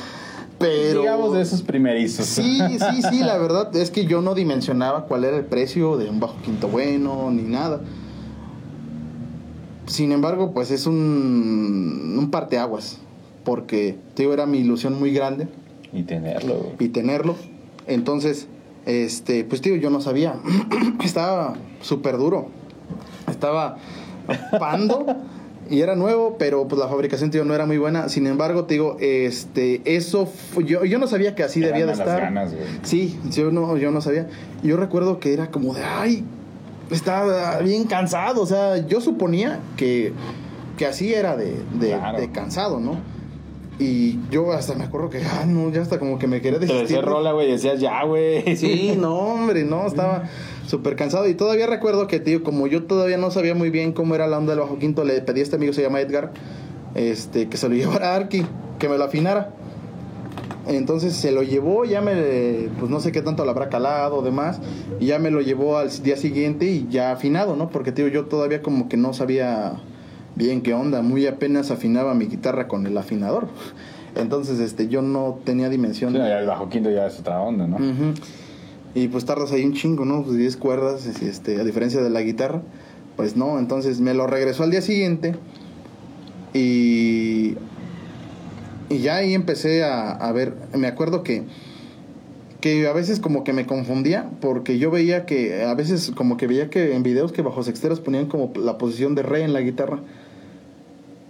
[0.58, 1.00] Pero.
[1.00, 2.26] Digamos de esos primerizos.
[2.26, 6.08] Sí, sí, sí, la verdad es que yo no dimensionaba cuál era el precio de
[6.08, 7.80] un bajo quinto bueno ni nada.
[9.86, 12.98] Sin embargo, pues es un, un parteaguas.
[13.44, 15.48] Porque, te digo, era mi ilusión muy grande
[15.92, 17.34] Y tenerlo, y tenerlo.
[17.86, 18.46] Entonces,
[18.86, 20.34] este, pues tío, yo no sabía.
[21.04, 22.48] Estaba súper duro.
[23.30, 23.76] Estaba
[24.58, 25.06] pando
[25.70, 28.08] y era nuevo, pero pues la fabricación, tío, no era muy buena.
[28.08, 30.28] Sin embargo, te digo, este, eso,
[30.64, 32.20] yo, yo no sabía que así debía de estar.
[32.20, 32.64] ganas, güey.
[32.82, 34.28] Sí, yo no, yo no sabía.
[34.62, 36.24] Yo recuerdo que era como de, ay,
[36.90, 38.42] estaba bien cansado.
[38.42, 40.12] O sea, yo suponía que,
[40.76, 42.20] que así era de, de, Claro.
[42.20, 42.96] de cansado, ¿no?
[43.78, 46.66] Y yo hasta me acuerdo que, ah, no, ya hasta como que me quería Te
[46.66, 46.88] desistir.
[46.88, 48.56] decía rola, güey, decías ya, güey.
[48.56, 50.24] Sí, no, hombre, no, estaba
[50.66, 51.26] súper cansado.
[51.28, 54.38] Y todavía recuerdo que, tío, como yo todavía no sabía muy bien cómo era la
[54.38, 56.32] onda del bajo quinto, le pedí a este amigo, se llama Edgar,
[56.94, 58.44] este, que se lo llevara a Arki,
[58.78, 59.54] que me lo afinara.
[60.68, 64.22] Entonces se lo llevó, ya me, pues no sé qué tanto lo habrá calado o
[64.22, 64.60] demás,
[65.00, 67.68] y ya me lo llevó al día siguiente y ya afinado, ¿no?
[67.68, 69.80] Porque, tío, yo todavía como que no sabía
[70.36, 73.48] bien qué onda, muy apenas afinaba mi guitarra con el afinador.
[74.14, 76.12] Entonces, este, yo no tenía dimensión.
[76.12, 77.76] Sí, ya el bajo quinto ya es otra onda, ¿no?
[77.76, 78.14] Ujú.
[78.94, 80.22] Y pues tardas ahí un chingo, ¿no?
[80.22, 82.62] Pues 10 cuerdas, este, a diferencia de la guitarra.
[83.16, 85.34] Pues no, entonces me lo regresó al día siguiente.
[86.52, 87.56] Y.
[88.90, 90.54] Y ya ahí empecé a, a ver.
[90.76, 91.44] Me acuerdo que.
[92.60, 94.30] Que a veces como que me confundía.
[94.40, 95.64] Porque yo veía que.
[95.64, 99.14] A veces como que veía que en videos que bajo sexteros ponían como la posición
[99.14, 100.00] de re en la guitarra.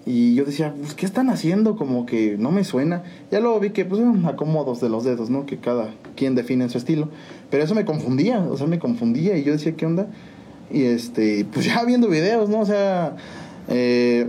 [0.05, 1.77] Y yo decía, pues, ¿qué están haciendo?
[1.77, 3.05] Como que no me suena.
[3.31, 5.47] Ya luego vi que, pues, eran acomodos de los dedos, ¿no?
[5.47, 7.09] Que cada quien define su estilo.
[7.51, 9.37] Pero eso me confundía, o sea, me confundía.
[9.37, 10.09] Y yo decía, ¿qué onda?
[10.73, 12.61] Y este, pues ya viendo videos, ¿no?
[12.61, 13.17] O sea,
[13.69, 14.27] eh,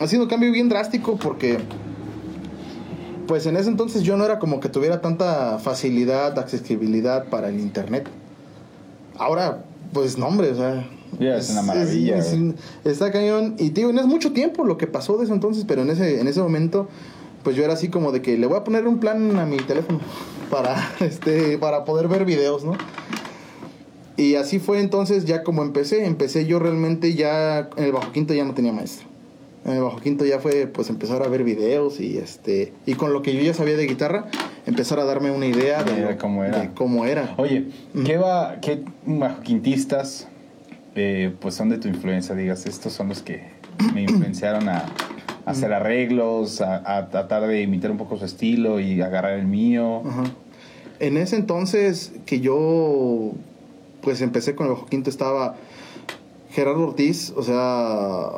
[0.00, 1.58] un cambio bien drástico porque,
[3.26, 7.60] pues en ese entonces yo no era como que tuviera tanta facilidad, accesibilidad para el
[7.60, 8.08] internet.
[9.18, 10.86] Ahora, pues no, hombre, o sea.
[11.18, 12.54] Ya, es una maravilla, es- güey.
[12.84, 13.56] está cañón.
[13.58, 16.28] Y digo, no es mucho tiempo lo que pasó de entonces, pero en ese, en
[16.28, 16.88] ese momento,
[17.42, 19.56] pues yo era así como de que le voy a poner un plan a mi
[19.56, 20.00] teléfono
[20.50, 22.72] para, este, para poder ver videos, ¿no?
[24.16, 26.04] Y así fue entonces ya como empecé.
[26.04, 29.08] Empecé yo realmente ya, en el bajo quinto ya no tenía maestro.
[29.64, 33.12] En el bajo quinto ya fue pues empezar a ver videos y este y con
[33.12, 34.26] lo que yo ya sabía de guitarra,
[34.66, 36.60] empezar a darme una idea de, De cómo era.
[36.60, 37.34] de cómo era.
[37.36, 37.66] Oye,
[38.06, 40.28] ¿qué va, qué bajoquintistas
[41.00, 42.34] eh, pues son de tu influencia?
[42.34, 43.42] Digas, estos son los que
[43.94, 44.78] me influenciaron a,
[45.46, 49.46] a hacer arreglos, a, a tratar de imitar un poco su estilo y agarrar el
[49.46, 50.02] mío.
[50.06, 50.24] Ajá.
[50.98, 53.32] En ese entonces que yo
[54.02, 55.56] pues empecé con el bajo quinto estaba
[56.50, 58.28] Gerardo Ortiz, o sea,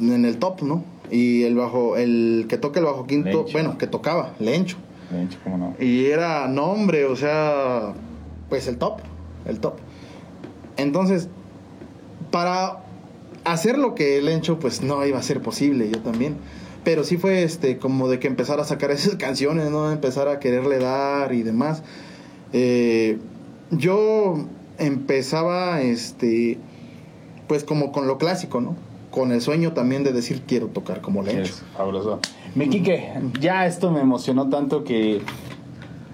[0.00, 0.84] en el top, ¿no?
[1.10, 3.52] Y el bajo, el que toca el bajo quinto, Lencho.
[3.52, 4.76] bueno, que tocaba, Lencho.
[5.10, 5.74] De hecho, ¿cómo no?
[5.78, 7.92] Y era nombre, o sea,
[8.48, 9.00] pues el top,
[9.44, 9.74] el top.
[10.78, 11.28] Entonces,
[12.30, 12.82] para
[13.44, 16.36] hacer lo que el Lencho, pues no iba a ser posible, yo también.
[16.84, 19.90] Pero sí fue este, como de que empezar a sacar esas canciones, ¿no?
[19.90, 21.82] Empezar a quererle dar y demás.
[22.52, 23.18] Eh,
[23.70, 24.46] yo
[24.78, 26.58] empezaba, este,
[27.48, 28.76] pues como con lo clásico, ¿no?
[29.10, 31.42] Con el sueño también de decir quiero tocar como Lencho.
[31.42, 32.20] Es fabuloso.
[32.54, 35.20] Mi Quique, ya esto me emocionó tanto que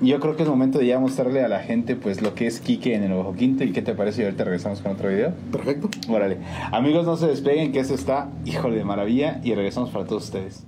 [0.00, 2.60] yo creo que es momento de ya mostrarle a la gente pues lo que es
[2.60, 5.32] Quique en el Bajo Quinto y qué te parece y ahorita regresamos con otro video.
[5.50, 5.90] Perfecto.
[6.08, 6.38] Órale.
[6.72, 10.64] Amigos, no se despeguen que esto está, híjole, de maravilla y regresamos para todos ustedes.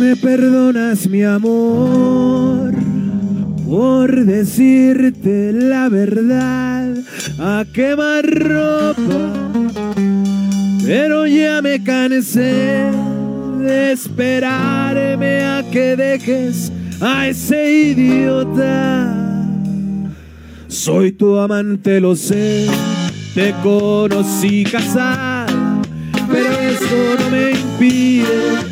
[0.00, 2.74] Me perdonas mi amor
[3.66, 6.94] por decirte la verdad
[7.40, 9.50] a quemar ropa,
[10.84, 13.15] pero ya me cansé
[13.66, 19.12] de esperarme a que dejes a ese idiota.
[20.68, 22.66] Soy tu amante, lo sé,
[23.34, 25.46] te conocí casada,
[26.30, 28.26] pero eso no me impide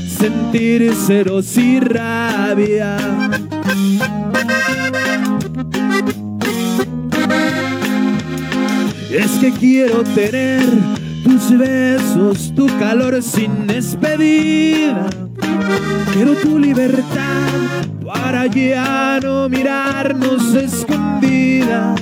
[0.08, 2.96] sentir celos y rabia.
[9.10, 10.62] Es que quiero tener
[11.24, 15.06] tus besos, tu calor sin despedida.
[16.12, 17.48] Quiero tu libertad
[18.04, 22.00] para ya no mirarnos escondidas.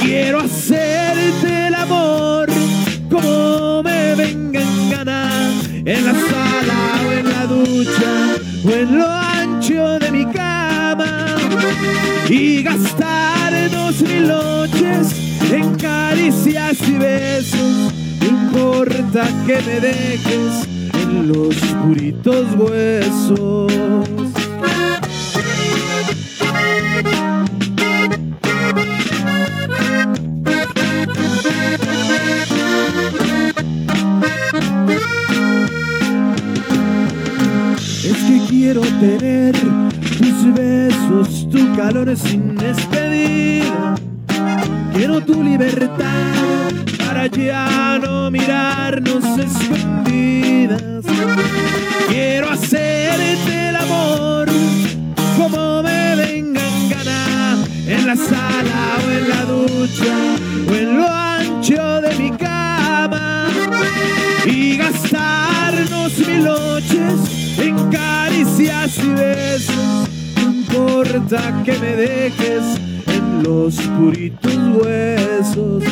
[0.00, 2.48] Quiero hacerte el amor
[3.10, 8.12] como me venga en en la sala o en la ducha
[8.64, 11.36] o en lo ancho de mi cama.
[12.28, 17.92] Y gastarnos mil noches en caricias y besos.
[18.20, 21.54] No importa que me dejes en los
[21.84, 23.72] puritos huesos.
[38.04, 39.54] Es que quiero tener
[40.18, 43.96] tus besos, tu calor sin despedida.
[44.96, 51.04] Quiero tu libertad para ya no mirarnos escondidas.
[52.08, 54.48] Quiero hacerte el amor
[55.36, 60.16] como me venga en gana, en la sala o en la ducha
[60.66, 63.48] o en lo ancho de mi cama
[64.46, 70.08] y gastarnos mil noches en caricias y besos.
[70.36, 72.85] No importa que me dejes
[73.46, 75.84] los puritos huesos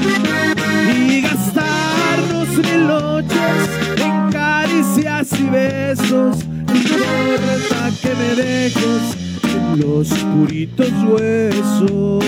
[0.92, 6.44] y gastarnos mil noches en caricias y besos.
[6.66, 12.24] No importa que me dejes en los puritos huesos.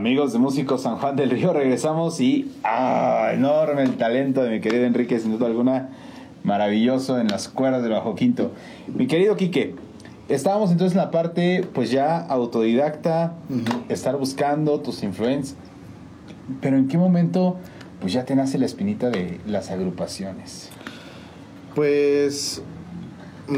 [0.00, 4.60] Amigos de Músicos San Juan del Río, regresamos y ah, enorme el talento de mi
[4.62, 5.90] querido Enrique, sin duda alguna,
[6.42, 8.50] maravilloso en las cuerdas del bajo quinto.
[8.88, 9.74] Mi querido Quique,
[10.30, 13.34] estábamos entonces en la parte pues ya autodidacta,
[13.90, 15.58] estar buscando tus influencias,
[16.62, 17.58] pero ¿en qué momento
[18.00, 20.70] pues ya te nace la espinita de las agrupaciones?
[21.74, 22.62] Pues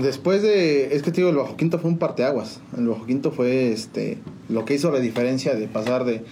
[0.01, 2.61] después de, es que te digo, el Bajo Quinto fue un parteaguas.
[2.77, 6.23] El Bajo Quinto fue este lo que hizo la diferencia de pasar de,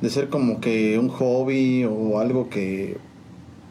[0.00, 2.96] de ser como que un hobby o algo que,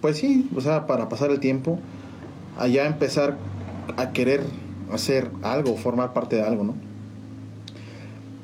[0.01, 1.79] pues sí, o sea, para pasar el tiempo,
[2.57, 3.37] allá empezar
[3.97, 4.43] a querer
[4.91, 6.75] hacer algo, formar parte de algo, ¿no?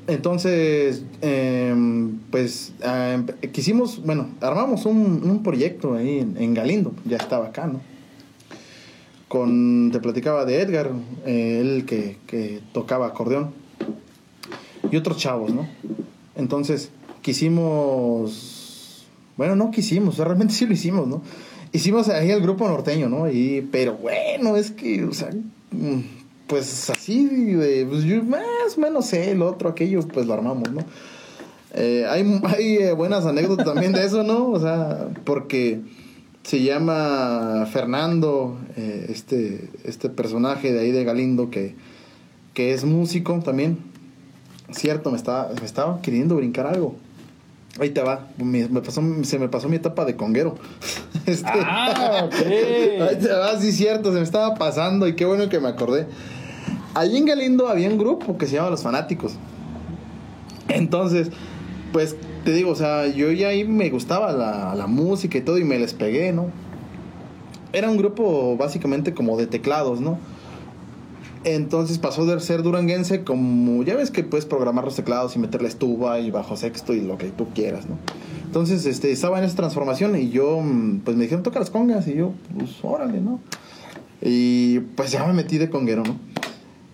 [0.08, 7.46] Entonces, em, pues em, quisimos, bueno, armamos un, un proyecto ahí en Galindo, ya estaba
[7.46, 7.80] acá, ¿no?
[9.36, 10.90] Con te platicaba de Edgar,
[11.26, 13.50] eh, él que, tocaba acordeón,
[14.90, 15.68] y otros chavos, ¿no?
[16.36, 21.22] Entonces, quisimos, bueno, no quisimos, realmente sí lo hicimos, ¿no?
[21.72, 23.30] Hicimos ahí el grupo norteño, ¿no?
[23.30, 25.28] Y, pero bueno, es que, o sea,
[25.70, 26.00] mm,
[26.46, 27.54] pues así,
[27.90, 30.80] pues yo más o menos sé, el otro, aquello, pues lo armamos, ¿no?
[31.74, 34.48] Eh, hay hay eh, buenas anécdotas también de eso, ¿no?
[34.48, 35.82] O sea, porque
[36.46, 41.74] se llama Fernando, eh, este, este personaje de ahí de Galindo que,
[42.54, 43.78] que es músico también.
[44.70, 46.94] Cierto, me estaba, me estaba queriendo brincar algo.
[47.80, 50.54] Ahí te va, me, me pasó, se me pasó mi etapa de conguero.
[51.26, 52.28] Este, Ah.
[52.32, 56.06] Ahí te va, sí, cierto, se me estaba pasando y qué bueno que me acordé.
[56.94, 59.34] Allí en Galindo había un grupo que se llama Los Fanáticos.
[60.68, 61.30] Entonces,
[61.92, 62.14] pues
[62.46, 65.64] te digo, o sea, yo ya ahí me gustaba la, la música y todo y
[65.64, 66.46] me les pegué, ¿no?
[67.72, 70.16] Era un grupo básicamente como de teclados, ¿no?
[71.42, 75.74] Entonces pasó de ser duranguense como, ya ves que puedes programar los teclados y meterles
[75.74, 77.98] tuba y bajo sexto y lo que tú quieras, ¿no?
[78.44, 82.06] Entonces, este, estaba en esa transformación y yo, mm, pues me dijeron, toca las congas
[82.06, 83.40] y yo, pues órale, ¿no?
[84.22, 86.16] Y pues ya me metí de conguero, ¿no?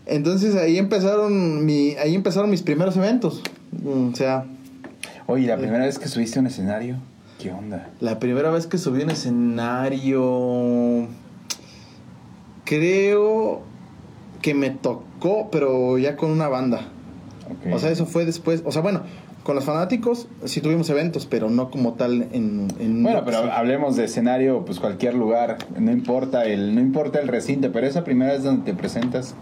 [0.07, 3.43] Entonces ahí empezaron, mi, ahí empezaron mis primeros eventos.
[3.83, 4.47] Mm, O sea,
[5.27, 6.97] Oye, la primera vez que subiste a un escenario,
[7.39, 7.91] ¿qué onda?
[8.01, 11.09] La primera vez que subí a un escenario.
[12.65, 13.63] Creo
[14.41, 16.89] que me tocó, pero ya con una banda.
[17.73, 18.63] O sea, eso fue después.
[18.65, 19.03] O sea, bueno,
[19.43, 22.69] con los fanáticos sí tuvimos eventos, pero no como tal en.
[22.79, 27.29] en Bueno, pero hablemos de escenario, pues cualquier lugar, no importa el, no importa el
[27.29, 29.35] recinto, pero esa primera vez donde te presentas,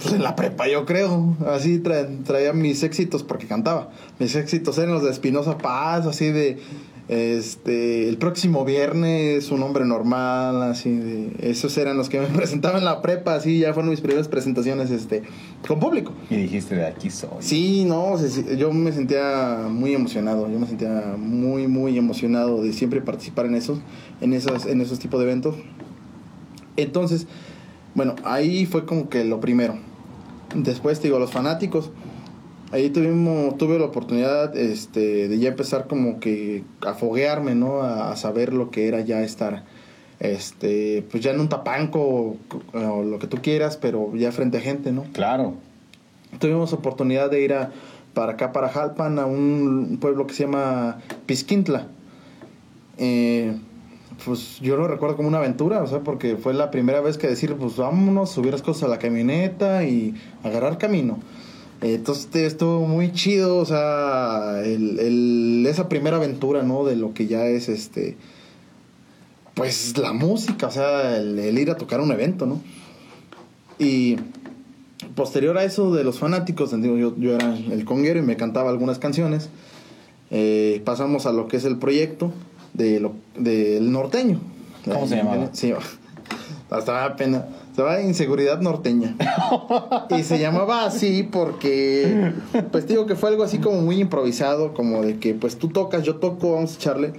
[0.00, 1.36] Pues en la prepa, yo creo.
[1.46, 3.90] Así tra- traía mis éxitos porque cantaba.
[4.18, 6.58] Mis éxitos eran los de Espinosa Paz, así de.
[7.06, 11.32] Este, el próximo viernes, un hombre normal, así de.
[11.50, 14.90] Esos eran los que me presentaban en la prepa, así ya fueron mis primeras presentaciones,
[14.90, 15.22] este,
[15.68, 16.12] con público.
[16.30, 17.28] y dijiste de aquí soy.
[17.40, 18.16] Sí, no,
[18.56, 23.54] yo me sentía muy emocionado, yo me sentía muy, muy emocionado de siempre participar en
[23.56, 23.80] esos,
[24.22, 25.56] en esos, en esos tipos de eventos.
[26.76, 27.26] Entonces,
[27.94, 29.76] bueno, ahí fue como que lo primero.
[30.54, 31.90] Después, te digo, los fanáticos.
[32.72, 37.82] Ahí tuvimos, tuve la oportunidad este, de ya empezar como que a foguearme, ¿no?
[37.82, 39.64] A, a saber lo que era ya estar,
[40.18, 42.36] este, pues ya en un tapanco o,
[42.72, 45.04] o lo que tú quieras, pero ya frente a gente, ¿no?
[45.12, 45.54] Claro.
[46.40, 47.70] tuvimos oportunidad de ir a,
[48.12, 51.88] para acá, para Jalpan, a un pueblo que se llama Pisquintla.
[52.98, 53.56] Eh,
[54.24, 57.26] pues yo lo recuerdo como una aventura, o sea, porque fue la primera vez que
[57.26, 61.18] decir, pues vámonos, subir las cosas a la camioneta y agarrar camino.
[61.80, 66.84] Entonces estuvo muy chido, o sea, el, esa primera aventura, ¿no?
[66.84, 68.16] De lo que ya es este,
[69.54, 72.60] pues la música, o sea, el, el ir a tocar un evento, ¿no?
[73.78, 74.16] Y
[75.14, 78.98] posterior a eso de los fanáticos, yo, yo era el conguero y me cantaba algunas
[78.98, 79.50] canciones.
[80.30, 82.32] Eh, pasamos a lo que es el proyecto
[82.74, 84.40] de lo, del norteño.
[84.84, 85.48] ¿Cómo se llamaba?
[85.52, 85.72] Sí,
[86.70, 87.44] hasta apenas.
[87.74, 89.16] Se llama Inseguridad Norteña.
[90.16, 92.32] y se llamaba así porque,
[92.70, 96.04] pues digo que fue algo así como muy improvisado, como de que pues tú tocas,
[96.04, 97.12] yo toco, vamos a echarle.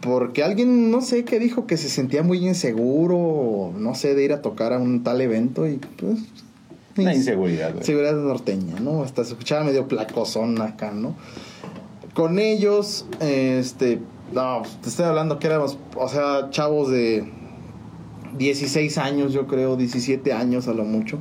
[0.00, 4.32] Porque alguien, no sé, qué dijo que se sentía muy inseguro, no sé, de ir
[4.32, 6.20] a tocar a un tal evento y pues...
[6.96, 7.84] Una inseguridad, güey.
[7.84, 9.02] Seguridad norteña, ¿no?
[9.02, 11.14] Hasta se escuchaba medio placosón acá, ¿no?
[12.14, 13.98] Con ellos, este,
[14.34, 17.30] no, te estoy hablando que éramos, o sea, chavos de
[18.36, 21.18] 16 años, yo creo, 17 años a lo mucho.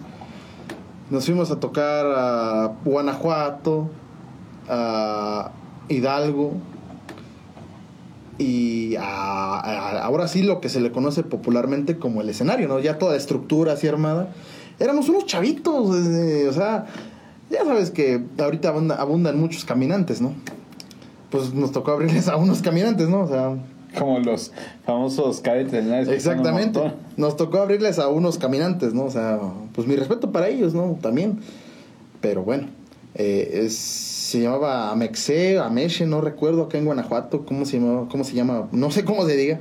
[1.09, 3.89] Nos fuimos a tocar a Guanajuato,
[4.67, 5.51] a
[5.89, 6.53] Hidalgo
[8.39, 12.79] y a, ahora sí lo que se le conoce popularmente como el escenario, ¿no?
[12.79, 14.29] Ya toda estructura así armada.
[14.79, 16.87] Éramos unos chavitos, eh, o sea,
[17.51, 20.33] ya sabes que ahorita abunda- abundan muchos caminantes, ¿no?
[21.33, 23.21] Pues nos tocó abrirles a unos caminantes, ¿no?
[23.21, 23.57] O sea,
[23.97, 24.51] Como los
[24.85, 26.79] famosos cadetes, Exactamente.
[27.17, 29.05] Nos tocó abrirles a unos caminantes, ¿no?
[29.05, 29.39] O sea,
[29.73, 30.99] pues mi respeto para ellos, ¿no?
[31.01, 31.39] También.
[32.21, 32.67] Pero bueno,
[33.15, 38.07] eh, es- se llamaba Amexe, Ameche, no recuerdo acá en Guanajuato, ¿cómo se llamaba?
[38.09, 38.67] ¿Cómo se llama?
[38.71, 39.59] No sé cómo se diga.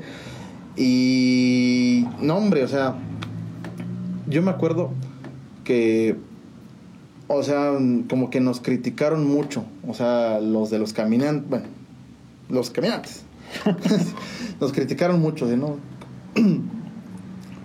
[0.76, 2.96] Y no, hombre, o sea,
[4.28, 4.90] yo me acuerdo
[5.64, 6.16] que,
[7.32, 7.72] o sea,
[8.08, 11.66] como que nos criticaron mucho, o sea, los de los caminantes, bueno,
[12.48, 13.22] los caminantes.
[14.60, 15.76] nos criticaron mucho, de no.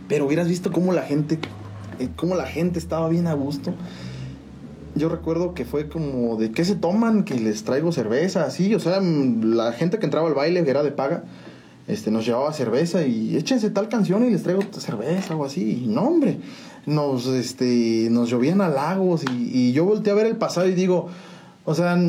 [0.07, 1.39] Pero hubieras visto cómo la gente,
[1.99, 3.73] eh, cómo la gente estaba bien a gusto.
[4.95, 8.79] Yo recuerdo que fue como de qué se toman, que les traigo cerveza, así, o
[8.79, 11.23] sea, mm, la gente que entraba al baile que era de paga,
[11.87, 15.83] este, nos llevaba cerveza y échense tal canción y les traigo cerveza o así.
[15.83, 16.39] Y no, hombre,
[16.87, 21.09] nos, este, nos llovían halagos y, y yo volteé a ver el pasado y digo,
[21.65, 22.01] o sea,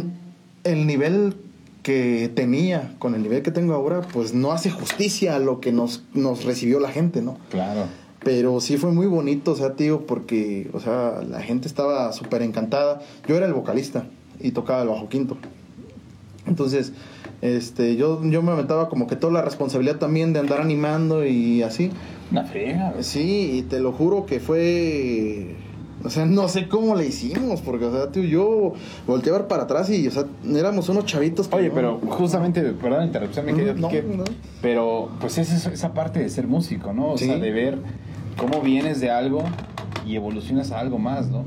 [0.65, 1.35] el nivel
[1.83, 5.73] que tenía con el nivel que tengo ahora, pues no hace justicia a lo que
[5.73, 7.39] nos, nos recibió la gente, ¿no?
[7.51, 7.87] Claro.
[8.23, 12.43] Pero sí fue muy bonito, o sea, tío, porque, o sea, la gente estaba súper
[12.43, 13.01] encantada.
[13.27, 14.05] Yo era el vocalista
[14.39, 15.39] y tocaba el bajo quinto.
[16.47, 16.93] Entonces,
[17.41, 21.63] este, yo, yo me aventaba como que toda la responsabilidad también de andar animando y
[21.63, 21.91] así.
[22.31, 22.91] Una friega.
[22.93, 23.03] güey.
[23.05, 25.57] Sí, y te lo juro que fue...
[26.05, 28.73] O sea, no sé cómo le hicimos, porque, o sea, tío, yo
[29.07, 32.01] volteé a ver para atrás y, o sea, éramos unos chavitos que Oye, no- pero
[32.09, 34.25] justamente, perdón la interrupción, mi querido No, no.
[34.63, 37.11] pero pues es eso- esa parte de ser músico, ¿no?
[37.15, 37.25] O Sí.
[37.27, 37.79] sea, de ver
[38.37, 39.43] cómo vienes de algo
[40.07, 41.43] y evolucionas a algo más, ¿no?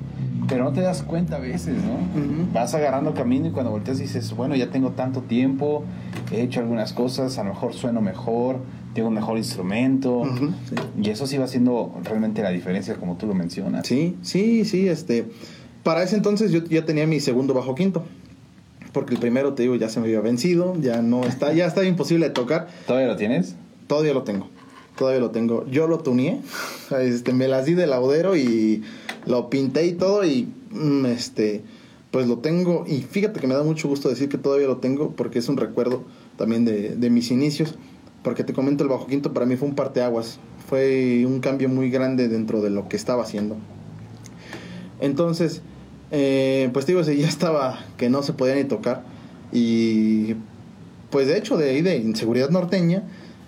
[0.50, 2.52] Pero no te das cuenta a veces, ¿no?
[2.54, 5.84] Vas agarrando camino y cuando volteas dices, bueno, ya tengo tanto tiempo,
[6.30, 8.58] he hecho algunas cosas, a lo mejor sueno mejor,
[8.94, 10.24] tengo un mejor instrumento.
[10.70, 10.76] Sí.
[11.02, 13.88] Y eso sí va haciendo realmente la diferencia, como tú lo mencionas.
[13.88, 15.26] Sí, sí, sí, este...
[15.84, 18.04] Para ese entonces yo ya tenía mi segundo bajo quinto.
[18.92, 21.84] Porque el primero, te digo, ya se me había vencido, ya no está, ya está
[21.86, 22.68] imposible de tocar.
[22.86, 23.56] ¿Todavía lo tienes?
[23.88, 24.48] Todavía lo tengo.
[24.98, 25.66] Todavía lo tengo.
[25.68, 26.40] Yo lo tuneé.
[27.00, 28.84] Este, me las di de laudero y
[29.26, 30.26] lo pinté y todo.
[30.26, 31.64] Y mm, este,
[32.12, 32.84] pues lo tengo.
[32.86, 35.56] Y fíjate que me da mucho gusto decir que todavía lo tengo porque es un
[35.56, 36.04] recuerdo
[36.38, 37.76] también de, de mis inicios.
[38.24, 40.40] Porque te comento, el bajo quinto para mí fue un parteaguas.
[40.70, 43.58] Fue un cambio muy grande dentro de lo que estaba haciendo.
[45.00, 45.62] Entonces,
[46.12, 49.04] eh, pues digo, ya estaba que no se podía ni tocar.
[49.52, 50.36] Y
[51.10, 53.04] pues de hecho, de ahí de inseguridad norteña,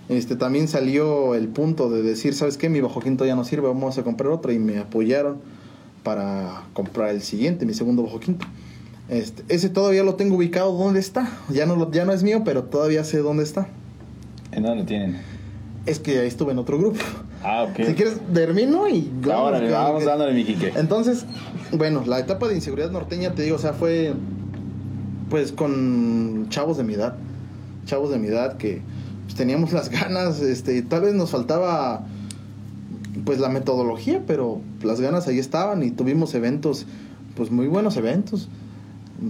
[0.10, 2.68] este también salió el punto de decir, ¿sabes qué?
[2.68, 4.52] Mi bajo quinto ya no sirve, vamos a comprar otro.
[4.52, 5.38] Y me apoyaron
[6.04, 8.46] para comprar el siguiente, mi segundo bajo quinto.
[9.08, 11.30] Este, ese todavía lo tengo ubicado dónde está.
[11.50, 13.68] Ya no, ya no es mío, pero todavía sé dónde está.
[14.56, 15.18] ¿En dónde tienen?
[15.86, 17.00] Es que ahí estuve en otro grupo.
[17.44, 17.86] Ah, ok.
[17.86, 19.12] Si quieres, termino y...
[19.32, 20.72] Ahora, vamos que- dándole, mi Quique.
[20.76, 21.26] entonces,
[21.74, 24.14] bueno, la etapa de inseguridad norteña, te digo, o sea, fue
[25.30, 27.16] pues con chavos de mi edad,
[27.86, 28.82] chavos de mi edad que
[29.26, 32.06] pues, teníamos las ganas, este, tal vez nos faltaba
[33.26, 36.86] pues la metodología, pero las ganas ahí estaban y tuvimos eventos,
[37.36, 38.48] pues muy buenos eventos.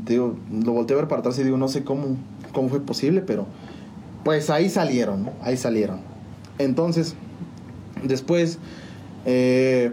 [0.05, 2.17] Te digo, lo volteé a ver para atrás y digo, no sé cómo,
[2.53, 3.45] cómo fue posible, pero
[4.23, 5.33] pues ahí salieron, ¿no?
[5.41, 5.99] ahí salieron.
[6.57, 7.15] Entonces,
[8.03, 8.59] después,
[9.25, 9.91] eh,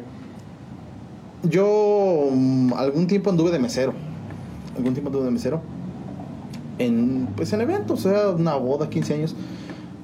[1.43, 3.95] yo mm, algún tiempo anduve de mesero.
[4.77, 5.63] Algún tiempo anduve de mesero.
[6.79, 9.35] En, pues en eventos, sea, una boda, 15 años.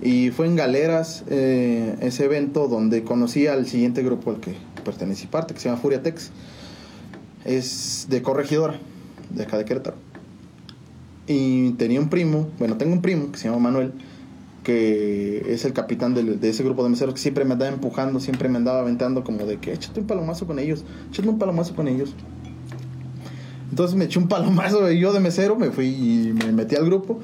[0.02, 4.54] Y fue en Galeras eh, ese evento donde conocí al siguiente grupo al que
[4.84, 6.30] pertenecí parte, que se llama Furia Tex.
[7.44, 8.78] Es de corregidora,
[9.30, 9.96] de acá de Querétaro.
[11.26, 13.92] Y tenía un primo, bueno, tengo un primo que se llama Manuel,
[14.66, 18.48] que es el capitán de, ese grupo de meseros que siempre me andaba empujando, siempre
[18.48, 21.86] me andaba aventando como de que échate un palomazo con ellos, échate un palomazo con
[21.86, 22.16] ellos.
[23.70, 26.84] Entonces me eché un palomazo y yo de mesero me fui y me metí al
[26.84, 27.20] grupo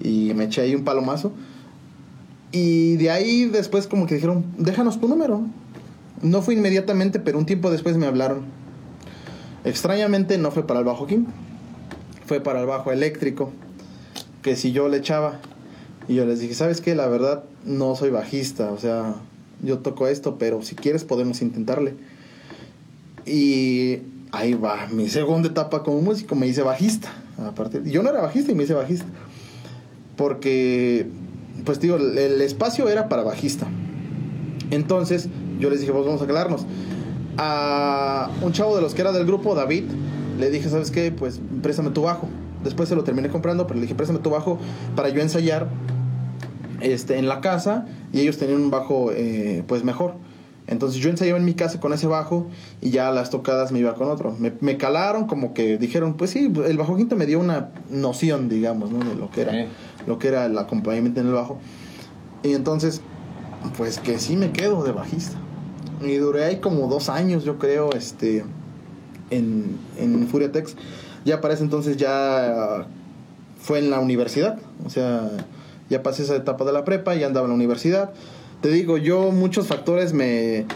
[0.00, 1.32] y me eché ahí un palomazo.
[2.52, 5.42] Y de ahí después como que dijeron, déjanos tu número.
[6.22, 8.46] No fue inmediatamente, pero un tiempo después me hablaron.
[9.62, 11.30] Extrañamente no fue para el bajo quinto,
[12.24, 13.52] fue para el bajo eléctrico,
[14.40, 15.38] que si yo le echaba.
[16.08, 16.94] Y yo les dije, ¿sabes qué?
[16.94, 19.14] La verdad no soy bajista, o sea,
[19.62, 21.94] yo toco esto, pero si quieres podemos intentarle.
[23.26, 23.98] Y
[24.32, 27.12] ahí va, mi segunda etapa como músico, me hice bajista.
[27.38, 29.06] A partir, yo no era bajista y me hice bajista.
[30.16, 31.06] Porque,
[31.64, 33.66] pues digo, el, el espacio era para bajista.
[34.70, 35.28] Entonces,
[35.60, 36.64] yo les dije, pues vamos a calarnos.
[37.36, 39.84] A un chavo de los que era del grupo, David,
[40.38, 41.12] le dije, ¿sabes qué?
[41.12, 42.28] Pues préstame tu bajo.
[42.64, 44.58] Después se lo terminé comprando, pero le dije, préstame tu bajo
[44.96, 45.68] para yo ensayar
[46.80, 50.14] este, en la casa y ellos tenían un bajo eh, pues mejor.
[50.66, 52.46] Entonces yo ensayaba en mi casa con ese bajo
[52.82, 54.36] y ya las tocadas me iba con otro.
[54.38, 58.50] Me, me calaron como que dijeron, pues sí, el bajo quinto me dio una noción,
[58.50, 58.98] digamos, ¿no?
[58.98, 59.64] De lo que era, Sí.
[60.06, 61.58] lo que era el acompañamiento en el bajo.
[62.42, 63.00] Y entonces,
[63.78, 65.36] pues que sí me quedo de bajista.
[66.02, 68.44] Y duré ahí como dos años, yo creo, este,
[69.30, 70.76] en, en Furia Tex.
[71.24, 72.86] Ya para ese entonces ya
[73.58, 74.58] fue en la universidad.
[74.84, 75.30] O sea,
[75.90, 78.10] ya pasé esa etapa de la prepa, ya andaba en la universidad.
[78.60, 80.66] Te digo, yo muchos factores me,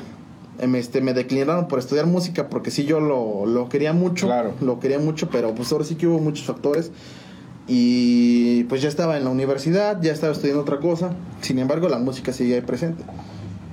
[0.67, 4.27] me, este, me declinaron por estudiar música porque sí yo lo, lo quería mucho.
[4.27, 4.55] Claro.
[4.61, 6.91] Lo quería mucho, pero pues ahora sí que hubo muchos factores.
[7.69, 11.15] Y pues ya estaba en la universidad, ya estaba estudiando otra cosa.
[11.41, 13.05] Sin embargo, la música sigue ahí presente.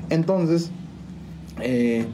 [0.09, 0.71] Entonces,
[1.61, 2.05] eh,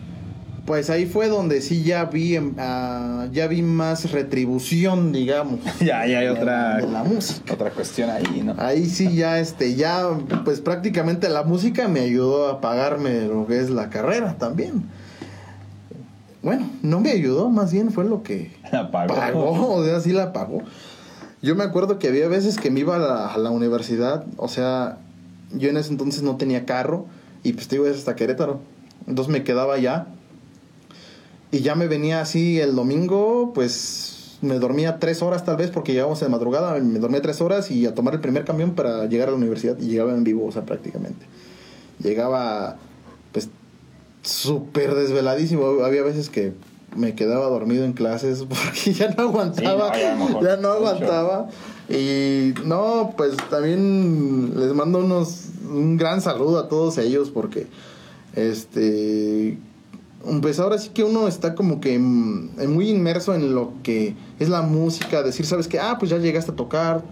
[0.66, 5.60] pues ahí fue donde sí ya vi, ah, ya vi más retribución, digamos.
[5.80, 7.54] Ya, ya hay otra, de la música.
[7.54, 8.56] otra cuestión ahí, ¿no?
[8.58, 10.04] Ahí sí ya este ya
[10.44, 14.84] pues prácticamente la música me ayudó a pagarme lo que es la carrera también.
[16.42, 19.16] Bueno, no me ayudó, más bien fue lo que La pagó.
[19.16, 20.64] pagó, o sea, sí la pagó.
[21.44, 24.48] Yo me acuerdo que había veces que me iba a la, a la universidad, o
[24.48, 24.98] sea,
[25.54, 27.06] yo en ese entonces no tenía carro
[27.44, 28.62] y pues te iba hasta Querétaro.
[29.08, 30.08] Entonces me quedaba allá
[31.52, 35.94] y ya me venía así el domingo, pues me dormía tres horas tal vez porque
[35.94, 39.30] llegábamos de madrugada, me dormía tres horas y a tomar el primer camión para llegar
[39.30, 41.26] a la universidad y llegaba en vivo, o sea, prácticamente.
[42.00, 42.78] Llegaba
[43.32, 43.50] pues
[44.22, 46.54] súper desveladísimo, había veces que
[46.96, 51.50] me quedaba dormido en clases porque ya no aguantaba, Sí, no, ya ya no aguantaba.
[51.90, 57.68] Y no, pues también les mando unos un gran saludo a todos ellos porque
[58.36, 59.58] este
[60.42, 64.50] pues ahora sí que uno está como que mm, muy inmerso en lo que es
[64.50, 67.04] la música, decir, sabes que, ah, pues ya llegaste a tocar,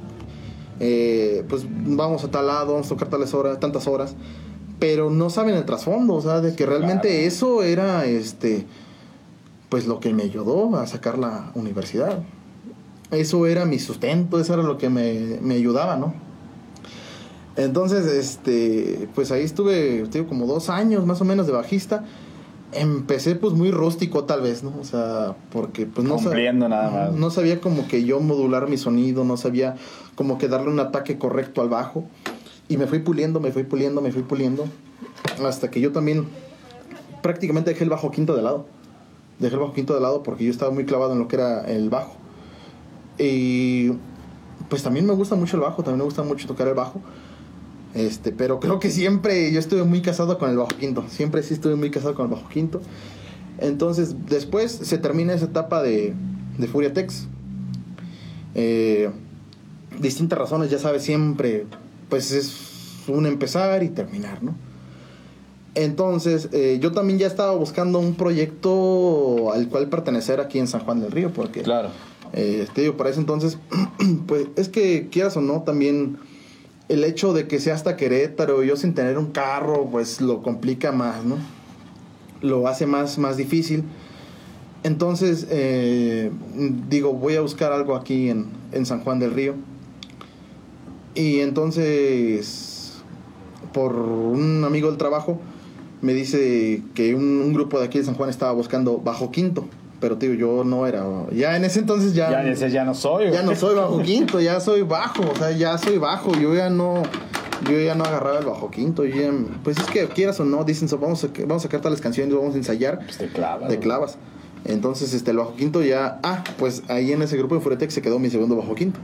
[0.80, 4.16] eh, pues vamos a tal lado, vamos a tocar tales horas, tantas horas,
[4.80, 7.28] pero no saben el trasfondo, o sea, de que realmente Claro.
[7.28, 8.66] eso era, este,
[9.70, 12.24] pues lo que me ayudó a sacar la universidad.
[13.12, 16.14] Eso era mi sustento, eso era lo que me, me ayudaba, ¿no?
[17.56, 22.04] Entonces, este, pues ahí estuve, digo, como dos años más o menos de bajista.
[22.76, 24.74] Empecé pues muy rústico tal vez, ¿no?
[24.80, 27.14] O sea, porque pues no Cumpliendo nada más.
[27.14, 29.76] No sabía como que yo modular mi sonido, no sabía
[30.16, 32.06] como que darle un ataque correcto al bajo.
[32.68, 34.66] Y me fui puliendo, me fui puliendo, me fui puliendo.
[35.46, 36.28] Hasta que yo también
[37.22, 38.66] prácticamente dejé el bajo quinto de lado.
[39.40, 41.62] Dejé el bajo quinto de lado porque yo estaba muy clavado en lo que era
[41.66, 42.16] el bajo.
[43.18, 43.92] Y
[44.70, 47.02] pues también me gusta mucho el bajo, también me gusta mucho tocar el bajo.
[47.94, 51.04] Este, pero creo que siempre yo estuve muy casado con el bajo quinto.
[51.10, 52.82] Siempre sí estuve muy casado con el bajo quinto.
[53.60, 56.14] Entonces, después se termina esa etapa de,
[56.58, 57.28] de Furia Tex.
[58.56, 59.10] Eh,
[60.00, 61.66] distintas razones, ya sabes, siempre,
[62.10, 62.54] pues es
[63.08, 64.56] un empezar y terminar, ¿no?
[65.76, 70.82] Entonces, eh, yo también ya estaba buscando un proyecto al cual pertenecer aquí en San
[70.82, 71.90] Juan del Río, porque Claro.
[72.34, 73.58] eh, te digo, para ese entonces,
[74.28, 76.18] pues es que quieras o no, también
[76.90, 80.92] el hecho de que sea hasta Querétaro, yo sin tener un carro, pues lo complica
[80.92, 81.38] más, ¿no?
[82.42, 83.84] Lo hace más, más difícil.
[84.84, 86.30] Entonces, eh,
[86.90, 89.56] digo, voy a buscar algo aquí en, en San Juan del Río.
[91.16, 93.02] Y entonces,
[93.72, 95.40] por un amigo del trabajo,
[96.02, 99.66] me dice que un, un grupo de aquí de San Juan estaba buscando bajo quinto.
[100.04, 101.06] Pero, tío, yo no era.
[101.32, 102.30] Ya en ese entonces ya.
[102.30, 103.32] Ya dices, ya no soy.
[103.32, 106.70] Ya no soy bajo quinto, ya soy bajo, o sea, ya soy bajo, yo ya
[106.70, 107.04] no,
[107.70, 109.06] yo ya no agarraba el bajo quinto.
[109.06, 109.32] ya-
[109.64, 112.36] pues es que quieras o no, dicen, so, vamos, a, vamos a sacar tales canciones,
[112.36, 113.00] vamos a ensayar.
[113.00, 113.62] Pues te clavas.
[113.70, 113.80] Te güey.
[113.80, 114.18] clavas.
[114.66, 116.20] Entonces, este, el bajo quinto ya.
[116.22, 119.00] Ah, pues ahí en ese grupo de Furetex se quedó mi segundo bajo quinto.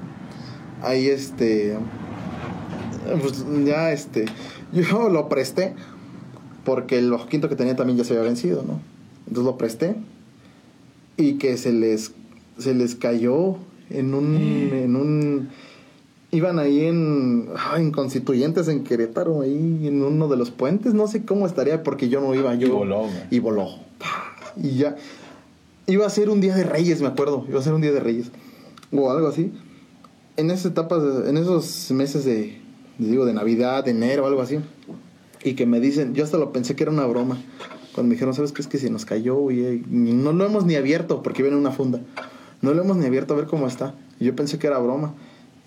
[0.82, 1.78] Ahí, este.
[3.22, 4.26] Pues ya, este.
[4.74, 5.76] Yo lo presté.
[6.66, 8.82] Porque el bajo quinto que tenía también ya se había vencido, ¿no?
[9.28, 9.96] Entonces lo presté.
[11.20, 12.14] Y que se les.
[12.58, 13.58] Se les cayó
[13.90, 14.36] en un.
[14.36, 15.50] En un.
[16.32, 20.94] Iban ahí en, en Constituyentes, en Querétaro, ahí en uno de los puentes.
[20.94, 22.56] No sé cómo estaría porque yo no iba.
[22.56, 23.68] Yo, Y voló, y voló.
[24.56, 24.96] Y ya.
[25.88, 27.46] Iba a ser un día de Reyes, me acuerdo.
[27.50, 28.32] Iba a ser un día de Reyes.
[28.92, 29.52] O algo así.
[30.38, 32.62] En esas etapas, en esos meses de,
[32.98, 34.60] digo, de Navidad, de enero, algo así.
[35.44, 37.42] Y que me dicen, yo hasta lo pensé que era una broma.
[38.00, 38.62] Cuando me dijeron, ¿sabes qué?
[38.62, 41.64] Es que se nos cayó y, y no lo hemos ni abierto porque viene en
[41.64, 42.00] una funda.
[42.62, 43.94] No lo hemos ni abierto a ver cómo está.
[44.22, 45.16] Y yo pensé que era broma.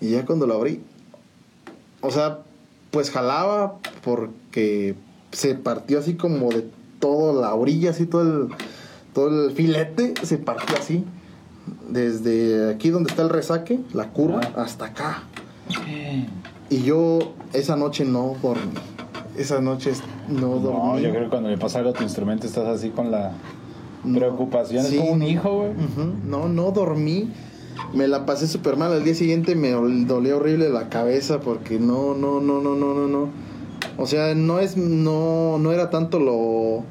[0.01, 0.81] Y ya cuando lo abrí,
[2.01, 2.39] o sea,
[2.89, 4.95] pues jalaba porque
[5.31, 6.65] se partió así como de
[6.97, 8.47] toda la orilla, así todo el,
[9.13, 11.05] todo el filete se partió así.
[11.87, 15.21] Desde aquí donde está el resaque, la curva, hasta acá.
[16.71, 18.71] Y yo esa noche no dormí.
[19.37, 19.91] Esa noche
[20.29, 20.79] no dormí.
[20.79, 23.31] No, yo creo que cuando le pasa algo a tu instrumento estás así con la
[24.03, 24.19] No.
[24.19, 24.85] preocupación.
[24.85, 24.95] Sí.
[24.95, 25.71] Es como un hijo, güey.
[26.25, 27.31] No, no dormí.
[27.93, 28.91] Me la pasé súper mal.
[28.93, 32.93] Al día siguiente me dol- dolía horrible la cabeza porque no, no, no, no, no,
[32.93, 33.29] no, no.
[33.97, 36.83] O sea, no es, no, no era tanto lo,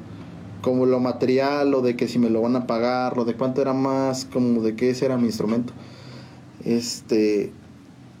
[0.61, 3.61] como lo material, lo de que si me lo van a pagar, lo de cuánto
[3.61, 5.71] era más, como de que ese era mi instrumento.
[6.65, 7.51] Este,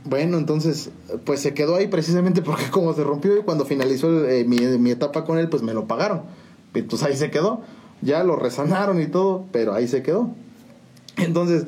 [0.05, 0.89] bueno, entonces,
[1.25, 4.57] pues se quedó ahí precisamente porque como se rompió y cuando finalizó el- eh, mi,
[4.77, 6.21] mi etapa con él, pues me lo pagaron.
[6.73, 7.61] Entonces ahí se quedó.
[8.01, 10.29] Ya lo resanaron y todo, pero ahí se quedó.
[11.17, 11.65] Entonces,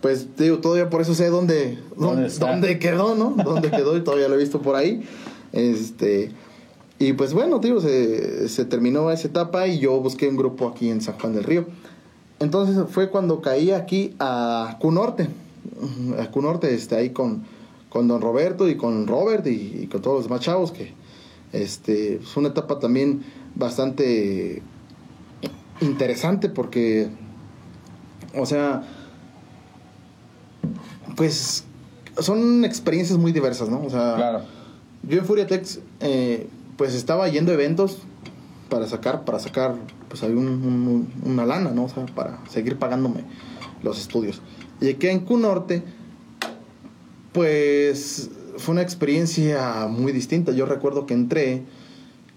[0.00, 3.34] pues digo, todavía por eso sé dónde, ¿Dónde dónde, quedó, ¿no?
[3.44, 5.04] Dónde quedó y todavía lo he visto por ahí.
[5.52, 6.32] Este,
[6.98, 10.90] y pues bueno, digo, se, se terminó esa etapa y yo busqué un grupo aquí
[10.90, 11.66] en San Juan del Río.
[12.40, 15.28] Entonces fue cuando caí aquí a Cunorte,
[16.18, 17.44] a Cunorte, este, ahí con,
[17.88, 20.92] con Don Roberto y con Robert y, y con todos los demás chavos que,
[21.52, 23.22] este, fue una etapa también
[23.54, 24.62] bastante
[25.80, 27.08] interesante porque,
[28.36, 28.82] o sea,
[31.16, 31.64] pues
[32.18, 33.82] son experiencias muy diversas, ¿no?
[33.82, 34.42] O sea, Claro.
[35.02, 37.98] yo en Furiatex, eh, pues estaba yendo a eventos
[38.68, 39.76] para sacar, para sacar,
[40.08, 41.84] pues hay un- un- una lana, ¿no?
[41.84, 43.24] O sea, para seguir pagándome
[43.82, 44.42] los estudios.
[44.80, 45.82] Y aquí en Q-Norte,
[47.32, 50.52] pues fue una experiencia muy distinta.
[50.52, 51.62] Yo recuerdo que entré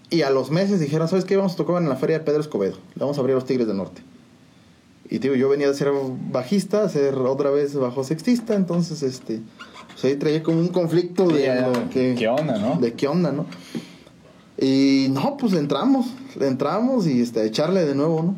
[0.09, 1.37] y a los meses dijeron, ¿sabes qué?
[1.37, 2.77] Vamos a tocar en la feria de Pedro Escobedo.
[2.95, 4.01] Le vamos a abrir a los Tigres del Norte.
[5.09, 5.89] Y digo, yo venía de ser
[6.31, 9.41] bajista, a ser otra vez bajo sextista, entonces este,
[9.91, 12.79] pues ahí traía como un conflicto de Ya, lo que, ¿Qué onda, no?
[12.79, 13.45] de qué onda, ¿no?
[14.57, 16.05] Y no, pues le entramos,
[16.39, 18.35] le entramos y este, echarle de nuevo, ¿no?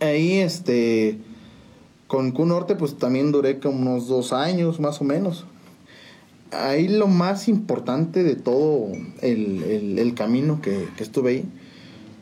[0.00, 1.18] Ahí, este,
[2.12, 5.46] con Q Norte, pues también duré como unos dos años, más o menos.
[6.50, 8.88] Ahí lo más importante de todo
[9.22, 11.44] el, el- camino que, que estuve ahí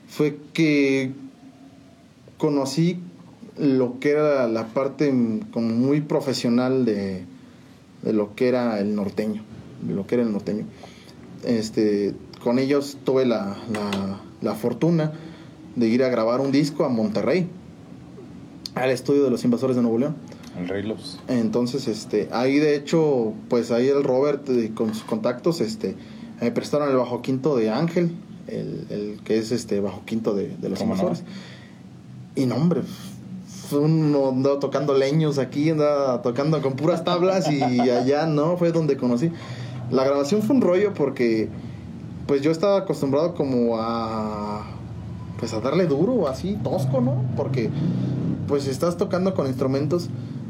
[0.07, 1.11] fue que
[2.39, 3.01] conocí
[3.59, 5.13] lo que era la parte
[5.51, 7.25] como muy profesional de,
[8.03, 9.43] de lo que era el norteño,
[9.89, 10.67] lo que era el norteño.
[11.45, 12.15] Este,
[12.45, 15.15] con ellos tuve la, la, la fortuna
[15.75, 17.49] de ir a grabar un disco a Monterrey,
[18.75, 20.17] al estudio de los invasores de Nuevo León.
[20.59, 21.21] El Rey Los.
[21.29, 25.97] Entonces, este, ahí de hecho, pues ahí el Robert eh, con sus contactos, este,
[26.41, 28.11] me prestaron el bajo quinto de Ángel,
[28.49, 31.23] el, el que es este bajo quinto de, de los invasores.
[32.35, 32.83] Y no, hombre,
[33.73, 38.97] uno andaba tocando leños aquí, andaba tocando con puras tablas y allá no, fue donde
[38.97, 39.31] conocí.
[39.91, 41.49] La grabación fue un rollo porque
[42.27, 44.65] pues yo estaba acostumbrado como a
[45.39, 47.25] pues a darle duro, así tosco, ¿no?
[47.37, 47.71] Porque
[48.51, 50.09] pues estás tocando con instrumentos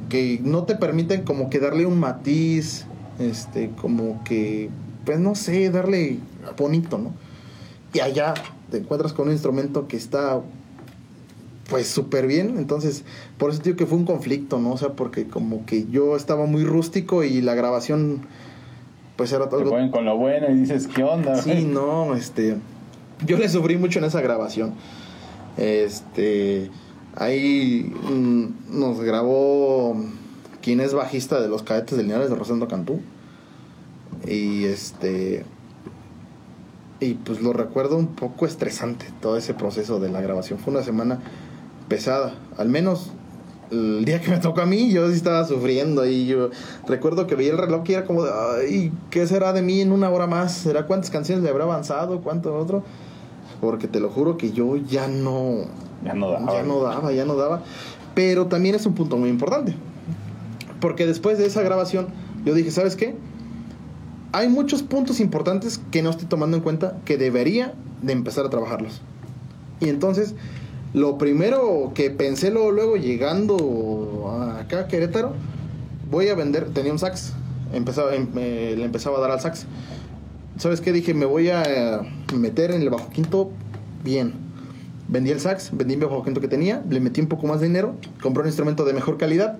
[0.09, 2.87] que no te permiten como que darle un matiz,
[3.19, 4.71] este, como que
[5.05, 6.19] pues no sé, darle
[6.57, 7.13] bonito, ¿no?
[7.93, 8.33] Y allá
[8.71, 10.41] te encuentras con un instrumento que está
[11.69, 13.05] pues súper bien, entonces
[13.37, 14.73] por eso digo que fue un conflicto, ¿no?
[14.73, 18.23] O sea, porque como que yo estaba muy rústico y la grabación
[19.17, 21.37] pues era Te algo ponen con lo bueno y dices, ¿qué onda?
[21.37, 22.57] Sí, güey?" no, este.
[23.27, 24.73] Yo le sufrí mucho en esa grabación.
[25.59, 26.71] Este.
[27.17, 29.97] Ahí mm, nos grabó
[30.63, 33.01] quien es bajista de los cadetes de Linares de Rosendo Cantú.
[34.27, 35.45] Y este.
[37.01, 40.59] Y pues lo recuerdo un poco estresante todo ese proceso de la grabación.
[40.59, 41.21] Fue una semana
[41.89, 42.35] pesada.
[42.59, 43.11] Al menos
[43.71, 46.51] el día que me tocó a mí, yo sí estaba sufriendo y yo
[46.87, 50.11] recuerdo que veía el reloj y era como de, ¿qué será de mí en una
[50.11, 50.53] hora más?
[50.53, 52.21] ¿Será cuántas canciones le habrá avanzado?
[52.21, 52.83] ¿Cuánto otro?
[53.61, 55.67] Porque te lo juro que yo ya no,
[56.05, 56.53] Ya no daba.
[56.53, 57.63] ya no daba, ya no daba.
[58.15, 59.75] Pero también es un punto muy importante.
[60.81, 62.09] Porque después de esa grabación,
[62.45, 63.15] yo dije, ¿sabes qué?
[64.33, 68.51] Hay muchos puntos importantes que no estoy tomando en cuenta que debería de empezar a
[68.51, 69.03] trabajarlos.
[69.81, 70.35] Y entonces,
[70.95, 75.33] lo primero que pensé luego, luego llegando acá a Querétaro,
[76.11, 77.33] voy a vender, tenía un sax,
[77.73, 77.85] em-
[78.37, 79.67] eh, le empezaba a dar al sax.
[80.57, 80.93] ¿Sabes qué?
[80.93, 81.63] Dije, me voy a
[82.35, 83.51] meter en el bajo quinto
[84.05, 84.35] bien.
[85.11, 87.97] Vendí el sax, vendí mi bajo que tenía, le metí un poco más de dinero,
[88.23, 89.59] compré un instrumento de mejor calidad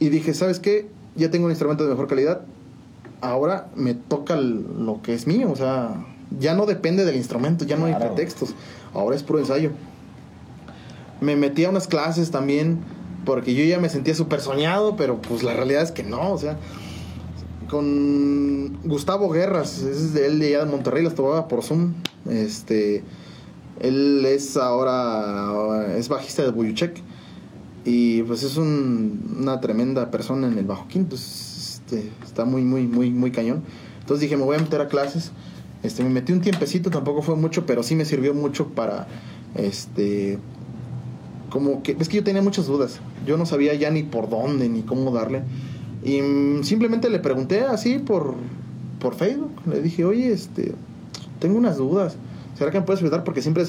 [0.00, 0.88] y dije, ¿sabes qué?
[1.14, 2.40] Ya tengo un instrumento de mejor calidad,
[3.20, 6.04] ahora me toca lo que es mío, o sea,
[6.40, 8.14] ya no depende del instrumento, ya no hay Claro.
[8.14, 8.54] pretextos,
[8.94, 9.70] ahora es puro ensayo.
[11.20, 12.78] Me metí a unas clases también,
[13.24, 16.38] porque yo ya me sentía súper soñado, pero pues la realidad es que no, o
[16.38, 16.56] sea,
[17.70, 21.94] con Gustavo Guerras, es de él de allá de Monterrey, las tomaba por Zoom,
[22.28, 23.04] este,
[23.82, 26.96] él es ahora, es bajista de Buyuchek,
[27.84, 31.16] y pues es un- una tremenda persona en el bajo quinto.
[31.16, 31.50] es-
[31.84, 33.62] este, está muy, muy, muy, muy cañón.
[34.00, 35.30] Entonces dije, me voy a meter a clases.
[35.82, 39.08] Este, me metí un tiempecito, tampoco fue mucho, pero sí me sirvió mucho para,
[39.56, 40.38] este,
[41.50, 43.00] como que, es que yo tenía muchas dudas.
[43.26, 45.42] Yo no sabía ya ni por dónde, ni cómo darle.
[46.04, 48.34] Y mm, simplemente le pregunté así por,
[49.00, 49.52] por Facebook.
[49.66, 50.72] Le dije, oye, este,
[51.40, 52.16] tengo unas dudas.
[52.62, 53.24] ¿Será que me puedes ayudar?
[53.24, 53.66] Porque siempre,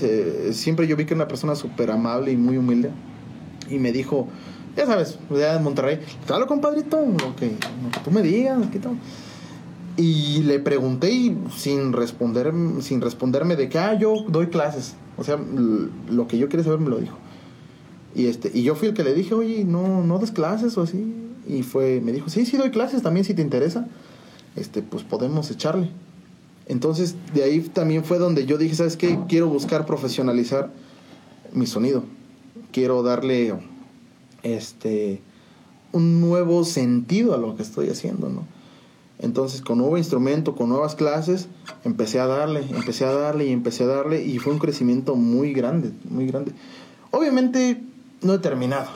[0.54, 2.91] siempre yo vi que era una persona súper amable y muy humilde.
[3.68, 4.28] Y me dijo,
[4.78, 8.80] ya sabes, ya Monterrey, claro, compadrito, lo que, lo que tú me digas, ¿qué?
[9.98, 14.94] Y le pregunté y sin responder, sin responderme de que, ah, yo doy clases.
[15.18, 15.39] O sea,
[16.12, 17.18] lo que yo quería saber me lo dijo.
[18.14, 20.84] Y este, y yo fui el que le dije, oye, no, no das clases o
[20.84, 21.16] así.
[21.48, 23.88] Y fue, me dijo, sí, sí doy clases también si te interesa.
[24.56, 25.89] Este, pues podemos echarle.
[26.68, 29.20] Entonces, de ahí también fue donde yo dije, ¿sabes qué?
[29.28, 30.72] Quiero buscar profesionalizar
[31.51, 32.03] mi sonido.
[32.72, 33.53] Quiero darle
[34.43, 35.22] este
[35.91, 38.45] un nuevo sentido a lo que estoy haciendo, ¿no?
[39.20, 41.47] Entonces, con nuevo instrumento, con nuevas clases,
[41.86, 45.53] empecé a darle, empecé a darle y empecé a darle y fue un crecimiento muy
[45.53, 46.51] grande, muy grande.
[47.11, 47.82] Obviamente
[48.22, 48.88] no he terminado.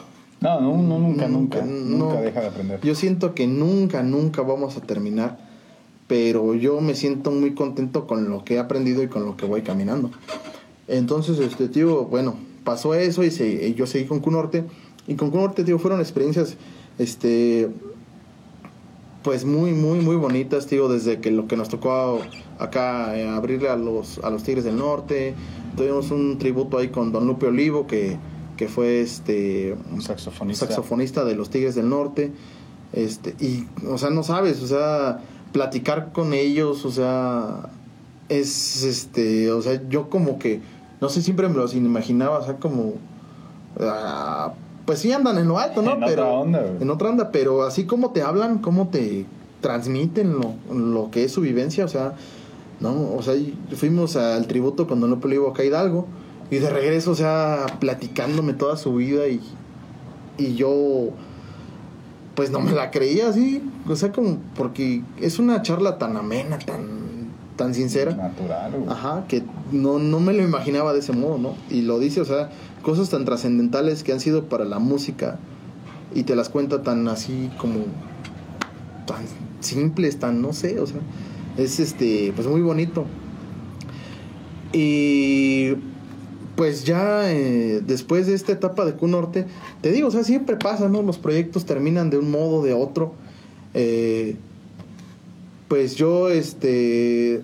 [0.41, 2.81] No, no, no, nunca, nunca, Nunca, nunca, deja de aprender.
[2.81, 5.39] Yo siento que nunca, nunca vamos a terminar,
[6.07, 9.45] pero yo me siento muy contento con lo que he aprendido y con lo que
[9.45, 10.09] voy caminando.
[10.87, 14.63] Entonces, este tío, bueno, pasó eso y, se- y yo seguí con Cunorte.
[15.07, 16.55] Y con Cunorte, tío, fueron experiencias,
[16.97, 17.69] este,
[19.23, 22.19] pues muy, muy, muy bonitas, tío, desde que lo que nos tocó
[22.59, 25.33] acá eh, abrirle a los, a los Tigres del Norte.
[25.75, 28.17] Tuvimos un tributo ahí con Don Lupe Olivo, que,
[28.55, 30.65] que fue este Un saxofonista.
[30.67, 32.31] saxofonista de los Tigres del Norte.
[32.93, 35.19] Este, y, o sea, no sabes, o sea,
[35.51, 37.69] platicar con ellos, o sea,
[38.29, 40.61] es este, o sea, yo como que,
[41.01, 42.93] no sé, siempre me los imaginaba, o sea, como,
[43.79, 44.53] ah,
[44.85, 45.93] pues sí andan en lo alto, ¿no?
[45.93, 46.81] En otra onda, güey.
[46.81, 49.25] En otra onda, pero así como te hablan, como te
[49.61, 52.13] transmiten lo, lo que es su vivencia, o sea,
[52.79, 53.33] no, o sea,
[53.75, 56.05] fuimos al tributo cuando no Olivo acá Hidalgo,
[56.49, 59.41] y de regreso, o sea, platicándome toda su vida y,
[60.37, 61.09] y yo
[62.37, 66.59] pues no me la creía así, o sea, como porque es una charla tan amena,
[66.59, 66.85] tan
[67.55, 68.13] tan sincera.
[68.13, 68.87] Natural, güey.
[68.87, 71.55] Ajá, que no, no me lo imaginaba de ese modo, ¿no?
[71.71, 72.51] Y lo dice, o sea,
[72.83, 75.39] cosas tan trascendentales que han sido para la música
[76.13, 77.79] y te las cuenta tan así como
[79.07, 79.23] tan
[79.59, 81.01] simples, tan no sé, o sea,
[81.57, 83.05] es este, pues muy bonito.
[84.73, 85.71] Y
[86.57, 89.45] pues ya eh, después de esta etapa de Q Norte,
[89.81, 91.03] te digo, o sea, siempre pasa, ¿no?
[91.03, 93.13] Los proyectos terminan de un modo, de otro.
[93.75, 94.35] Eh,
[95.67, 97.43] pues yo, este,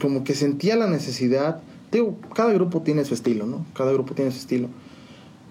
[0.00, 1.60] como que sentía la necesidad,
[1.92, 3.66] digo, cada grupo tiene su estilo, ¿no?
[3.74, 4.68] Cada grupo tiene su estilo.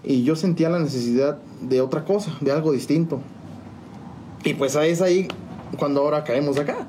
[0.04, 3.22] Y yo sentía la necesidad de otra cosa, de algo distinto.
[4.44, 5.28] Y pues es ahí
[5.78, 6.88] cuando ahora caemos acá,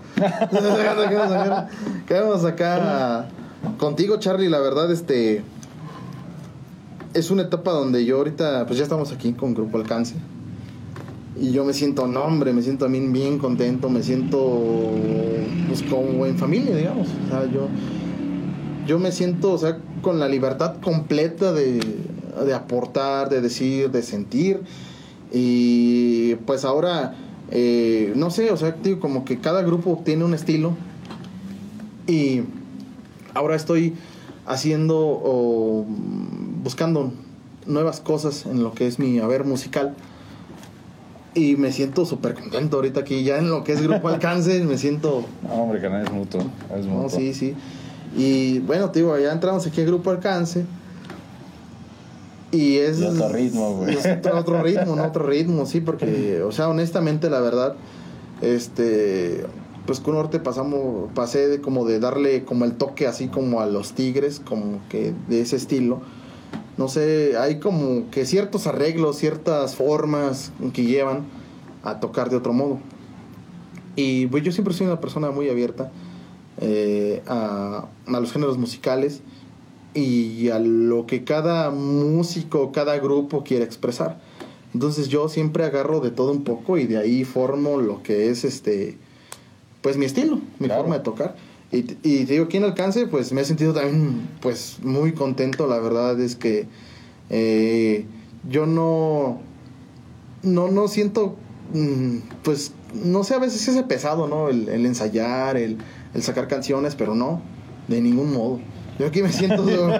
[2.07, 3.29] caemos acá
[3.77, 5.43] contigo, Charlie, la verdad, este
[7.15, 10.15] es una etapa donde yo ahorita, pues ya estamos aquí con Grupo Alcance.
[11.41, 14.91] Y yo me siento, no hombre, me siento también bien contento, me siento
[15.69, 17.09] pues como en familia, digamos.
[17.27, 17.69] O sea, yo,
[18.87, 21.81] yo me siento, o sea, con la libertad completa de,
[22.45, 24.61] de aportar, de decir, de sentir.
[25.33, 27.15] Y pues ahora,
[27.51, 30.77] eh, no sé, o sea, digo, como que cada grupo tiene un estilo.
[32.07, 32.43] Y
[33.35, 33.95] ahora estoy
[34.47, 35.87] haciendo
[36.69, 37.11] buscando
[37.65, 39.95] nuevas cosas en lo que es mi haber musical.
[41.33, 44.77] Y me siento súper contento ahorita aquí, ya en lo que es Grupo Alcance, me
[44.77, 45.25] siento...
[45.45, 46.43] No, hombre, canal es mutuo.
[46.77, 47.09] Es No, mutuo.
[47.09, 47.55] sí, sí.
[48.19, 50.67] Y bueno, te digo, ya entramos aquí al Grupo Alcance.
[52.53, 53.01] Y es...
[53.01, 53.97] Y otro ritmo, güey.
[53.97, 55.05] es otro, otro ritmo, ¿no?
[55.05, 57.77] Otro ritmo, sí, porque, o sea, honestamente, la verdad,
[58.43, 59.47] este...
[59.87, 63.67] Pues con Norte pasamos, pasé de como de darle como el toque así como a
[63.67, 66.03] los Tigres, como que de ese estilo.
[66.79, 71.25] No sé, hay como que ciertos arreglos, ciertas formas que llevan
[71.83, 72.79] a tocar de otro modo.
[73.97, 75.91] Y pues yo siempre soy una persona muy abierta
[76.61, 79.21] eh, a, a los géneros musicales
[79.95, 84.21] y a lo que cada músico, cada grupo quiere expresar.
[84.73, 88.45] Entonces yo siempre agarro de todo un poco y de ahí formo lo que es
[88.45, 88.97] este
[89.83, 90.83] pues mi estilo, mi Claro.
[90.83, 91.37] forma de tocar.
[91.71, 95.67] Y, y te digo, aquí Alcance, pues me he sentido también pues muy contento.
[95.67, 96.67] La verdad es que
[97.31, 98.07] eh,
[98.49, 99.41] yo no,
[100.43, 101.37] no, no siento,
[101.75, 104.49] mm, pues, no sé, a veces se hace pesado, ¿no?
[104.49, 105.79] El, el ensayar, el,
[106.15, 107.43] el sacar canciones, pero no,
[107.89, 108.61] de ningún modo.
[108.99, 109.93] Yo aquí me siento, yo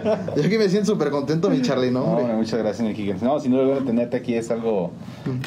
[0.45, 2.03] aquí me siento súper contento, mi Charlie, ¿no?
[2.03, 2.35] Hombre?
[2.35, 3.15] muchas gracias, mi Kike.
[3.23, 4.91] No, sin duda tenerte aquí es algo,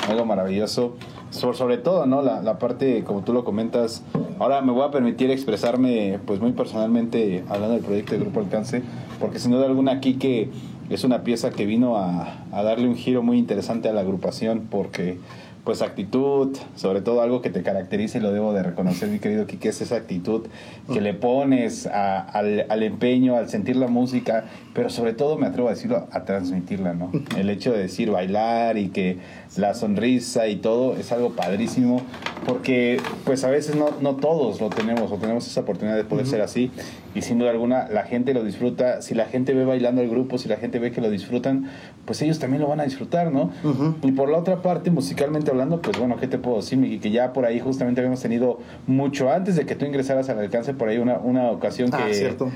[0.08, 0.96] algo maravilloso.
[1.32, 2.22] Sobre, sobre todo, ¿no?
[2.22, 4.04] La, la parte, como tú lo comentas,
[4.40, 8.84] ahora me voy a permitir expresarme, pues muy personalmente, hablando del proyecto de Grupo Alcance,
[9.20, 10.50] porque sin duda alguna, Kike
[10.90, 14.68] es una pieza que vino a, a darle un giro muy interesante a la agrupación,
[14.70, 15.18] porque
[15.64, 19.46] pues actitud, sobre todo algo que te caracteriza y lo debo de reconocer, mi querido
[19.46, 20.48] Kike, es esa actitud
[20.92, 25.46] que le pones a- al, al empeño, al sentir la música, pero sobre todo me
[25.46, 27.12] atrevo a decirlo, a transmitirla, ¿no?
[27.38, 29.18] El hecho de decir bailar y que
[29.56, 32.02] la sonrisa y todo es algo padrísimo,
[32.48, 36.26] porque pues a veces no, no todos lo tenemos o tenemos esa oportunidad de poder
[36.26, 36.72] ser así
[37.14, 40.38] y sin duda alguna la gente lo disfruta, si la gente ve bailando el grupo,
[40.38, 41.70] si la gente ve que lo disfrutan,
[42.06, 43.52] pues ellos también lo van a disfrutar, ¿no?
[44.04, 47.00] Y por la otra parte, musicalmente hablando, pues bueno, ¿qué te puedo decir, Miki?
[47.00, 50.74] Que ya por ahí justamente habíamos tenido mucho antes de que tú ingresaras al alcance,
[50.74, 52.50] por ahí una, una ocasión Ah, que, cierto.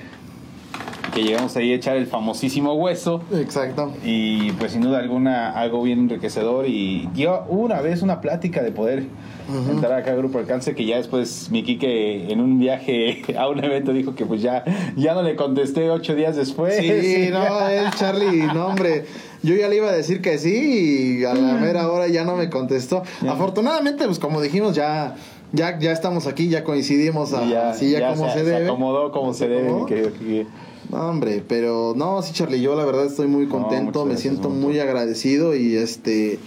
[1.16, 3.22] Que llegamos ahí a echar el famosísimo hueso.
[3.34, 3.94] Exacto.
[4.04, 8.72] Y pues sin duda alguna algo bien enriquecedor y dio una vez una plática de
[8.72, 9.06] poder
[9.48, 9.72] Ujú.
[9.72, 13.64] entrar acá al Grupo Alcance que ya después mi Quique en un viaje a un
[13.64, 14.64] evento dijo que pues ya,
[14.98, 16.76] ya no le contesté ocho días después.
[16.76, 19.06] Sí, no, el Charlie, no, hombre.
[19.42, 22.36] Yo ya le iba a decir que sí y a la mera hora ya no
[22.36, 23.04] me contestó.
[23.30, 25.16] Afortunadamente, pues como dijimos, ya,
[25.54, 28.66] ya, ya estamos aquí, ya coincidimos a- así ya, como se, debe.
[28.66, 30.48] acomodó como se, debe, mi querido Quique.
[30.96, 34.80] No, hombre, pero no, sí, Charlie, yo la verdad estoy muy contento, me siento muy
[34.80, 36.40] agradecido y este,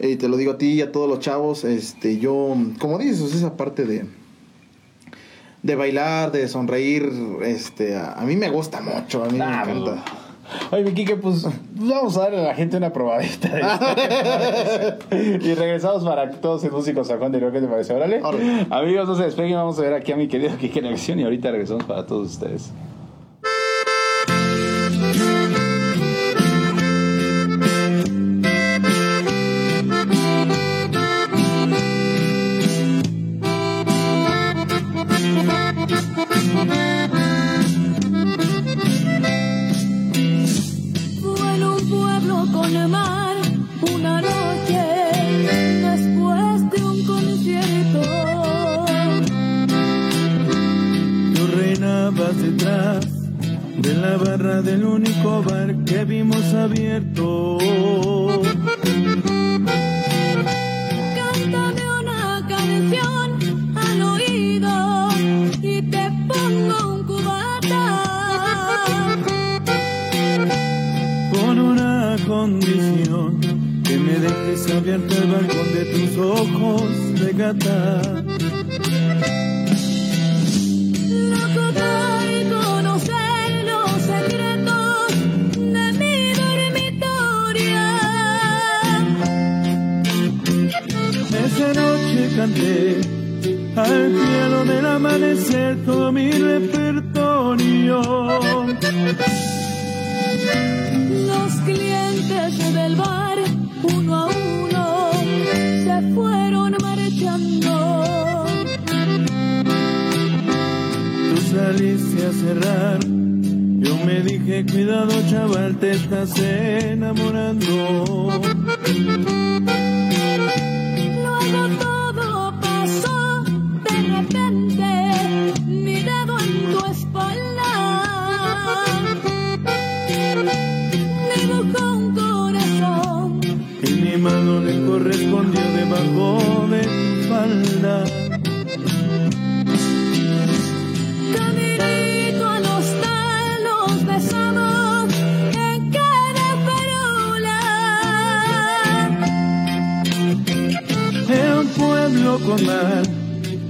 [0.00, 3.32] y te lo digo a ti y a todos los chavos, este, yo, como dices,
[3.34, 4.06] esa parte de,
[5.62, 7.08] de bailar, de sonreír,
[7.44, 10.04] este, a, a mí me gusta mucho, a mí Nah, me encanta.
[10.72, 13.48] Oye, mi Quique, pues vamos a darle a la gente una probadita.
[13.48, 17.40] de- y regresamos para todos en Músicos San Juan de.
[17.50, 17.94] ¿Qué te parece?
[17.94, 18.20] Órale.
[18.70, 19.54] Amigos, no se despeguen.
[19.54, 22.30] Vamos a ver aquí a mi querido Quique en acción y ahorita regresamos para todos
[22.32, 22.70] ustedes.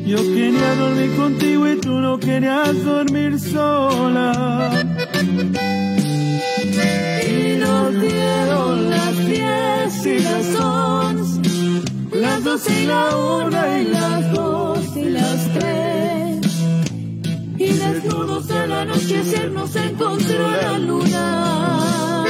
[0.07, 4.83] Yo quería dormir contigo y tú no querías dormir sola.
[7.29, 11.41] Y nos dieron las diez y las once,
[12.15, 16.47] las doce y la una y las dos y las tres.
[17.59, 22.25] Y desnudos al anochecer nos encontró la luna.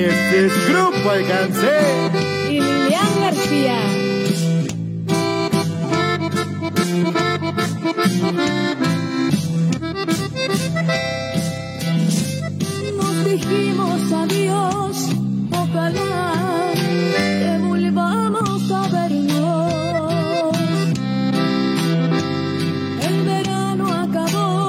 [0.00, 1.78] Y este es Grupo Alcancé.
[2.48, 3.78] Y Lilian García.
[12.96, 15.08] Nos dijimos adiós,
[15.50, 20.54] ojalá que volvamos a vernos.
[23.06, 24.68] El verano acabó,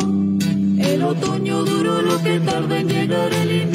[0.78, 3.71] el otoño duró lo que tarda en llegar el invierno.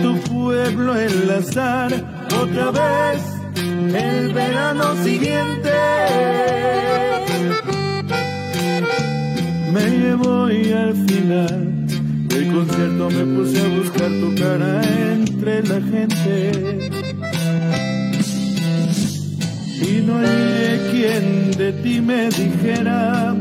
[0.00, 1.92] Tu pueblo enlazar
[2.40, 3.22] otra vez
[3.94, 5.70] el verano siguiente.
[9.72, 11.86] Me llevo y al final
[12.28, 14.82] del concierto me puse a buscar tu cara
[15.12, 16.90] entre la gente.
[19.80, 23.34] Y no hay quien de ti me dijera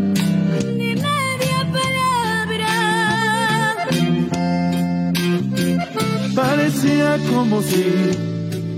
[6.81, 7.85] Parecía como si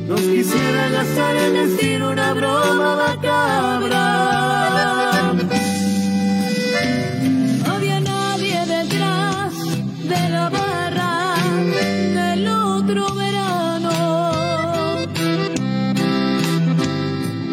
[0.10, 4.02] nos quisiera gastar el destino una broma macabra.
[7.66, 9.54] No había nadie detrás
[10.04, 11.36] de la barra
[12.14, 14.34] del otro verano.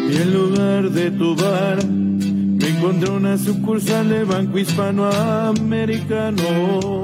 [0.09, 7.03] Y en lugar de tu bar, me encontré una sucursal de Banco Hispanoamericano.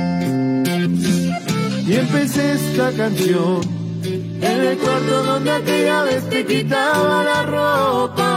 [1.87, 3.61] y empecé esta canción
[4.03, 8.31] en el cuarto donde aquella vez te quitaba la ropa.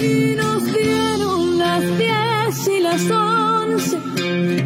[0.00, 3.98] Y nos dieron las diez y las once,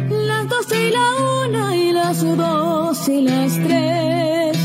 [0.09, 4.57] las doce y la una y las dos y las tres.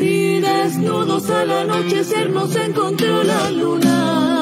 [0.00, 4.33] Y desnudos al anochecer nos encontró la luna.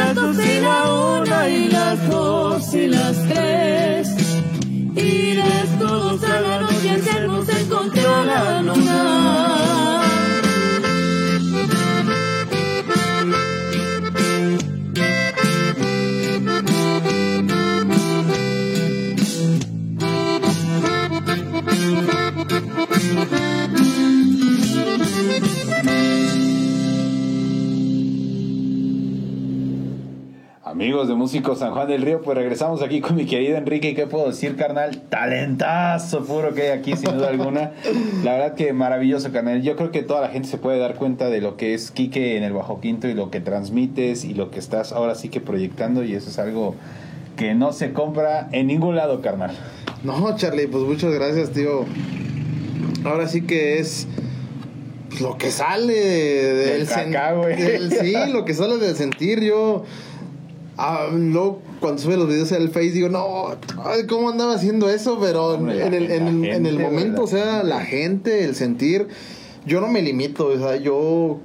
[0.00, 4.08] Las doce y la una y las dos y las tres.
[4.96, 5.79] Y desnudos
[30.80, 33.90] Amigos de Músicos San Juan del Río, pues regresamos aquí con mi querido Enrique.
[33.90, 35.02] ¿Y qué puedo decir, carnal?
[35.10, 37.72] Talentazo puro que hay aquí, sin duda alguna.
[38.24, 39.60] La verdad que maravilloso, carnal.
[39.60, 42.38] Yo creo que toda la gente se puede dar cuenta de lo que es Quique
[42.38, 45.42] en el Bajo Quinto y lo que transmites y lo que estás ahora sí que
[45.42, 46.02] proyectando.
[46.02, 46.74] Y eso es algo
[47.36, 49.50] que no se compra en ningún lado, carnal.
[50.02, 51.84] No, Charlie, pues muchas gracias, tío.
[53.04, 54.08] Ahora sí que es
[55.20, 57.10] lo que sale del, sen-
[57.54, 59.40] del- Sí, lo que sale del sentir.
[59.42, 59.84] Yo,
[60.80, 63.48] ah, luego cuando sube los videos el Face, digo, no,
[63.84, 65.18] ay, ¿cómo andaba haciendo eso?
[65.20, 67.62] Pero en, Hombre, la en el, en, el- gente, en el güey, momento, o sea,
[67.62, 69.08] la gente, el sentir,
[69.66, 71.38] yo no me limito, o sea, yo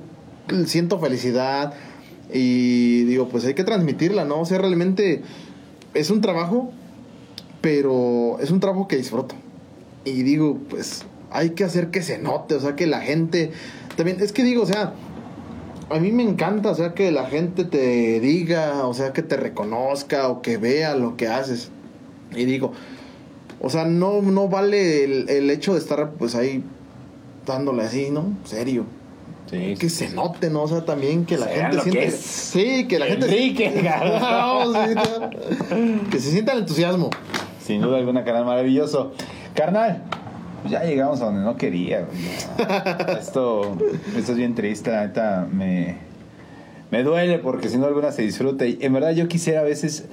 [0.65, 1.73] siento felicidad
[2.33, 4.41] y digo, pues hay que transmitirla, ¿no?
[4.41, 5.21] O sea, realmente
[5.93, 6.71] es un trabajo
[7.61, 9.33] pero es un trabajo que disfruto.
[10.03, 13.51] Y digo, pues hay que hacer que se note, o sea, que la gente
[13.97, 14.93] también, es que digo, o sea,
[15.89, 19.37] a mí me encanta, o sea, que la gente te diga, o sea, que te
[19.37, 21.69] reconozca o que vea lo que haces.
[22.35, 22.73] Y digo,
[23.61, 26.63] o sea, no, no vale el, el hecho de estar pues ahí
[27.45, 28.37] dándole así, ¿no?
[28.43, 28.85] Serio.
[29.49, 30.63] Sí, Que se note, ¿no?
[30.63, 32.11] O sea, también que la gente que siente.
[32.11, 33.27] Sí, que la gente.
[33.27, 33.71] Enrique,
[36.11, 37.11] que se sienta el entusiasmo.
[37.63, 39.13] Sin duda alguna, carnal, maravilloso.
[39.53, 40.03] Carnal,
[40.65, 42.07] pues ya llegamos a donde no quería.
[43.19, 43.77] Esto,
[44.17, 45.97] esto es bien triste, la neta, me,
[46.89, 48.65] me duele porque si no alguna se disfruta.
[48.65, 50.05] Y en verdad yo quisiera a veces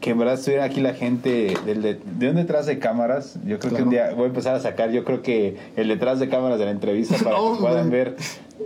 [0.00, 3.38] que en verdad estuviera aquí la gente del de, de un detrás de cámaras.
[3.44, 6.18] Yo creo que un día voy a empezar a sacar, yo creo que el detrás
[6.18, 8.16] de cámaras de la entrevista para que puedan ver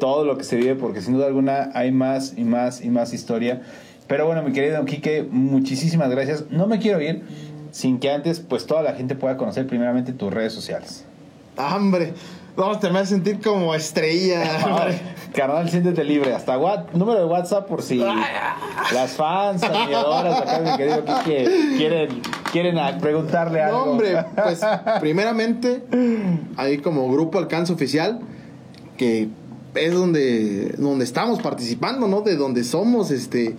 [0.00, 3.12] todo lo que se vive, porque sin duda alguna hay más y más y más
[3.12, 3.60] historia.
[4.06, 6.46] Pero bueno, mi querido Quique, muchísimas gracias.
[6.50, 7.24] No me quiero ir
[7.74, 11.04] sin que antes, pues toda la gente pueda conocer primeramente tus redes sociales.
[11.56, 12.14] Hombre,
[12.56, 14.44] vamos, te me hace sentir como estrella.
[15.34, 16.32] Carnal, siéntete libre.
[16.32, 22.22] Hasta what, número de WhatsApp por si las fans, admiradoras acá, mi querido Quique, quieren,
[22.52, 23.82] quieren a- preguntarle No, algo.
[23.90, 24.60] hombre, pues
[25.00, 25.82] primeramente,
[26.56, 28.20] ahí como grupo Alcance Oficial,
[28.96, 29.28] que
[29.74, 32.20] es donde, donde estamos participando, ¿no?
[32.20, 33.56] De donde somos, este,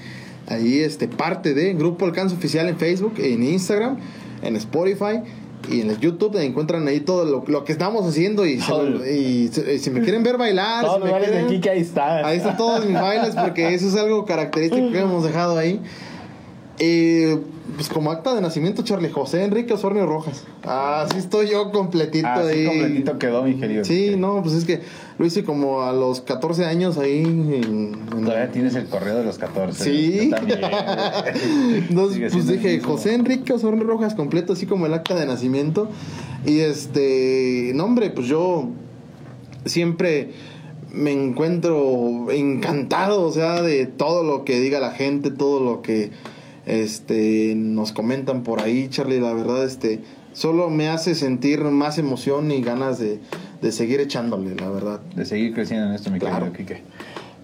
[0.48, 3.98] ahí, este, parte de Grupo Alcance Oficial en Facebook, en Instagram,
[4.42, 5.22] en Spotify
[5.70, 9.80] y en el YouTube, encuentran ahí todo lo, lo que estamos haciendo y, se y
[9.80, 12.26] si me quieren ver bailar, si me de ahí están.
[12.26, 15.82] Ahí están todos mis bailes porque eso es algo característico que hemos dejado ahí.
[16.78, 17.40] Eh,
[17.78, 20.44] pues como acta de nacimiento, Charlie José Enrique Osornio Rojas.
[20.64, 22.66] Así estoy yo completito Así ahí.
[22.66, 23.86] completito quedó, mi querido.
[23.86, 24.82] Sí, no, pues es que
[25.18, 27.20] lo hice como a los 14 años ahí.
[27.24, 29.84] en- en- Todavía tienes el correo de los 14.
[29.86, 30.30] Sí.
[30.30, 30.60] Yo también.
[31.90, 32.80] Entonces, pues dije.
[32.82, 35.90] José Enrique Osornio Rojas completo, así como el acta de nacimiento.
[36.46, 38.68] Y este, no, hombre, pues yo
[39.66, 40.32] siempre
[40.92, 46.12] me encuentro encantado, o sea, de todo lo que diga la gente, todo lo que
[46.66, 50.00] este nos comentan por ahí, Charlie, la verdad, este,
[50.34, 53.20] solo me hace sentir más emoción y ganas de,
[53.62, 55.00] de seguir echándole, la verdad.
[55.16, 56.52] de seguir creciendo en esto, mi Claro.
[56.52, 56.82] querido Quique.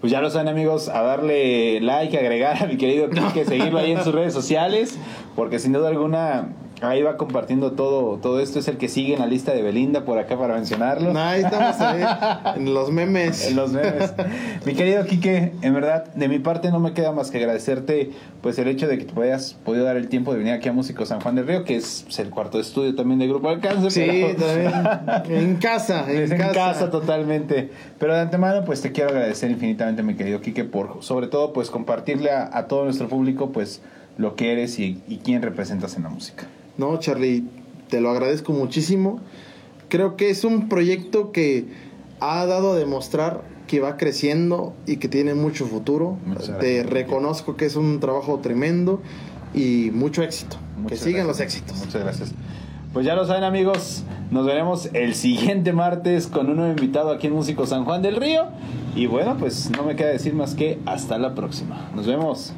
[0.00, 3.92] Pues ya lo saben amigos, a darle like, agregar a mi querido Quique, seguirlo ahí
[3.92, 4.96] en sus redes sociales,
[5.36, 6.48] porque sin duda alguna
[6.82, 10.04] ahí va compartiendo todo, todo esto, es el que sigue en la lista de Belinda
[10.04, 11.12] por acá para mencionarlo.
[11.18, 12.02] Ahí estamos ahí,
[12.56, 13.46] en los memes.
[13.48, 14.12] En los memes.
[14.66, 18.10] Mi querido Quique, en verdad, de mi parte no me queda más que agradecerte
[18.40, 20.72] pues el hecho de que te hayas podido dar el tiempo de venir aquí a
[20.72, 23.90] Músico San Juan del Río, que es el cuarto estudio también del Grupo Alcance.
[23.90, 25.40] Sí, pero- también.
[25.40, 26.52] En casa, en casa.
[26.52, 26.90] casa.
[26.90, 27.70] totalmente.
[27.98, 31.70] Pero de antemano, pues te quiero agradecer infinitamente, mi querido Quique, por sobre todo, pues
[31.70, 33.80] compartirle a, a todo nuestro público, pues
[34.18, 36.44] lo que eres y, y quién representas en la música.
[36.78, 37.44] No, Charlie,
[37.88, 39.20] te lo agradezco muchísimo.
[39.88, 41.66] Creo que es un proyecto que
[42.20, 46.18] ha dado a demostrar que va creciendo y que tiene mucho futuro.
[46.26, 46.86] Muchas te gracias.
[46.90, 49.00] reconozco que es un trabajo tremendo
[49.54, 50.56] y mucho éxito.
[50.78, 51.76] Muchas que sigan los éxitos.
[51.78, 52.32] Muchas gracias.
[52.92, 54.04] Pues ya lo saben, amigos.
[54.30, 58.16] Nos veremos el siguiente martes con un nuevo invitado aquí en Músico San Juan del
[58.16, 58.46] Río.
[58.94, 61.90] Y bueno, pues no me queda decir más que hasta la próxima.
[61.94, 62.52] Nos vemos.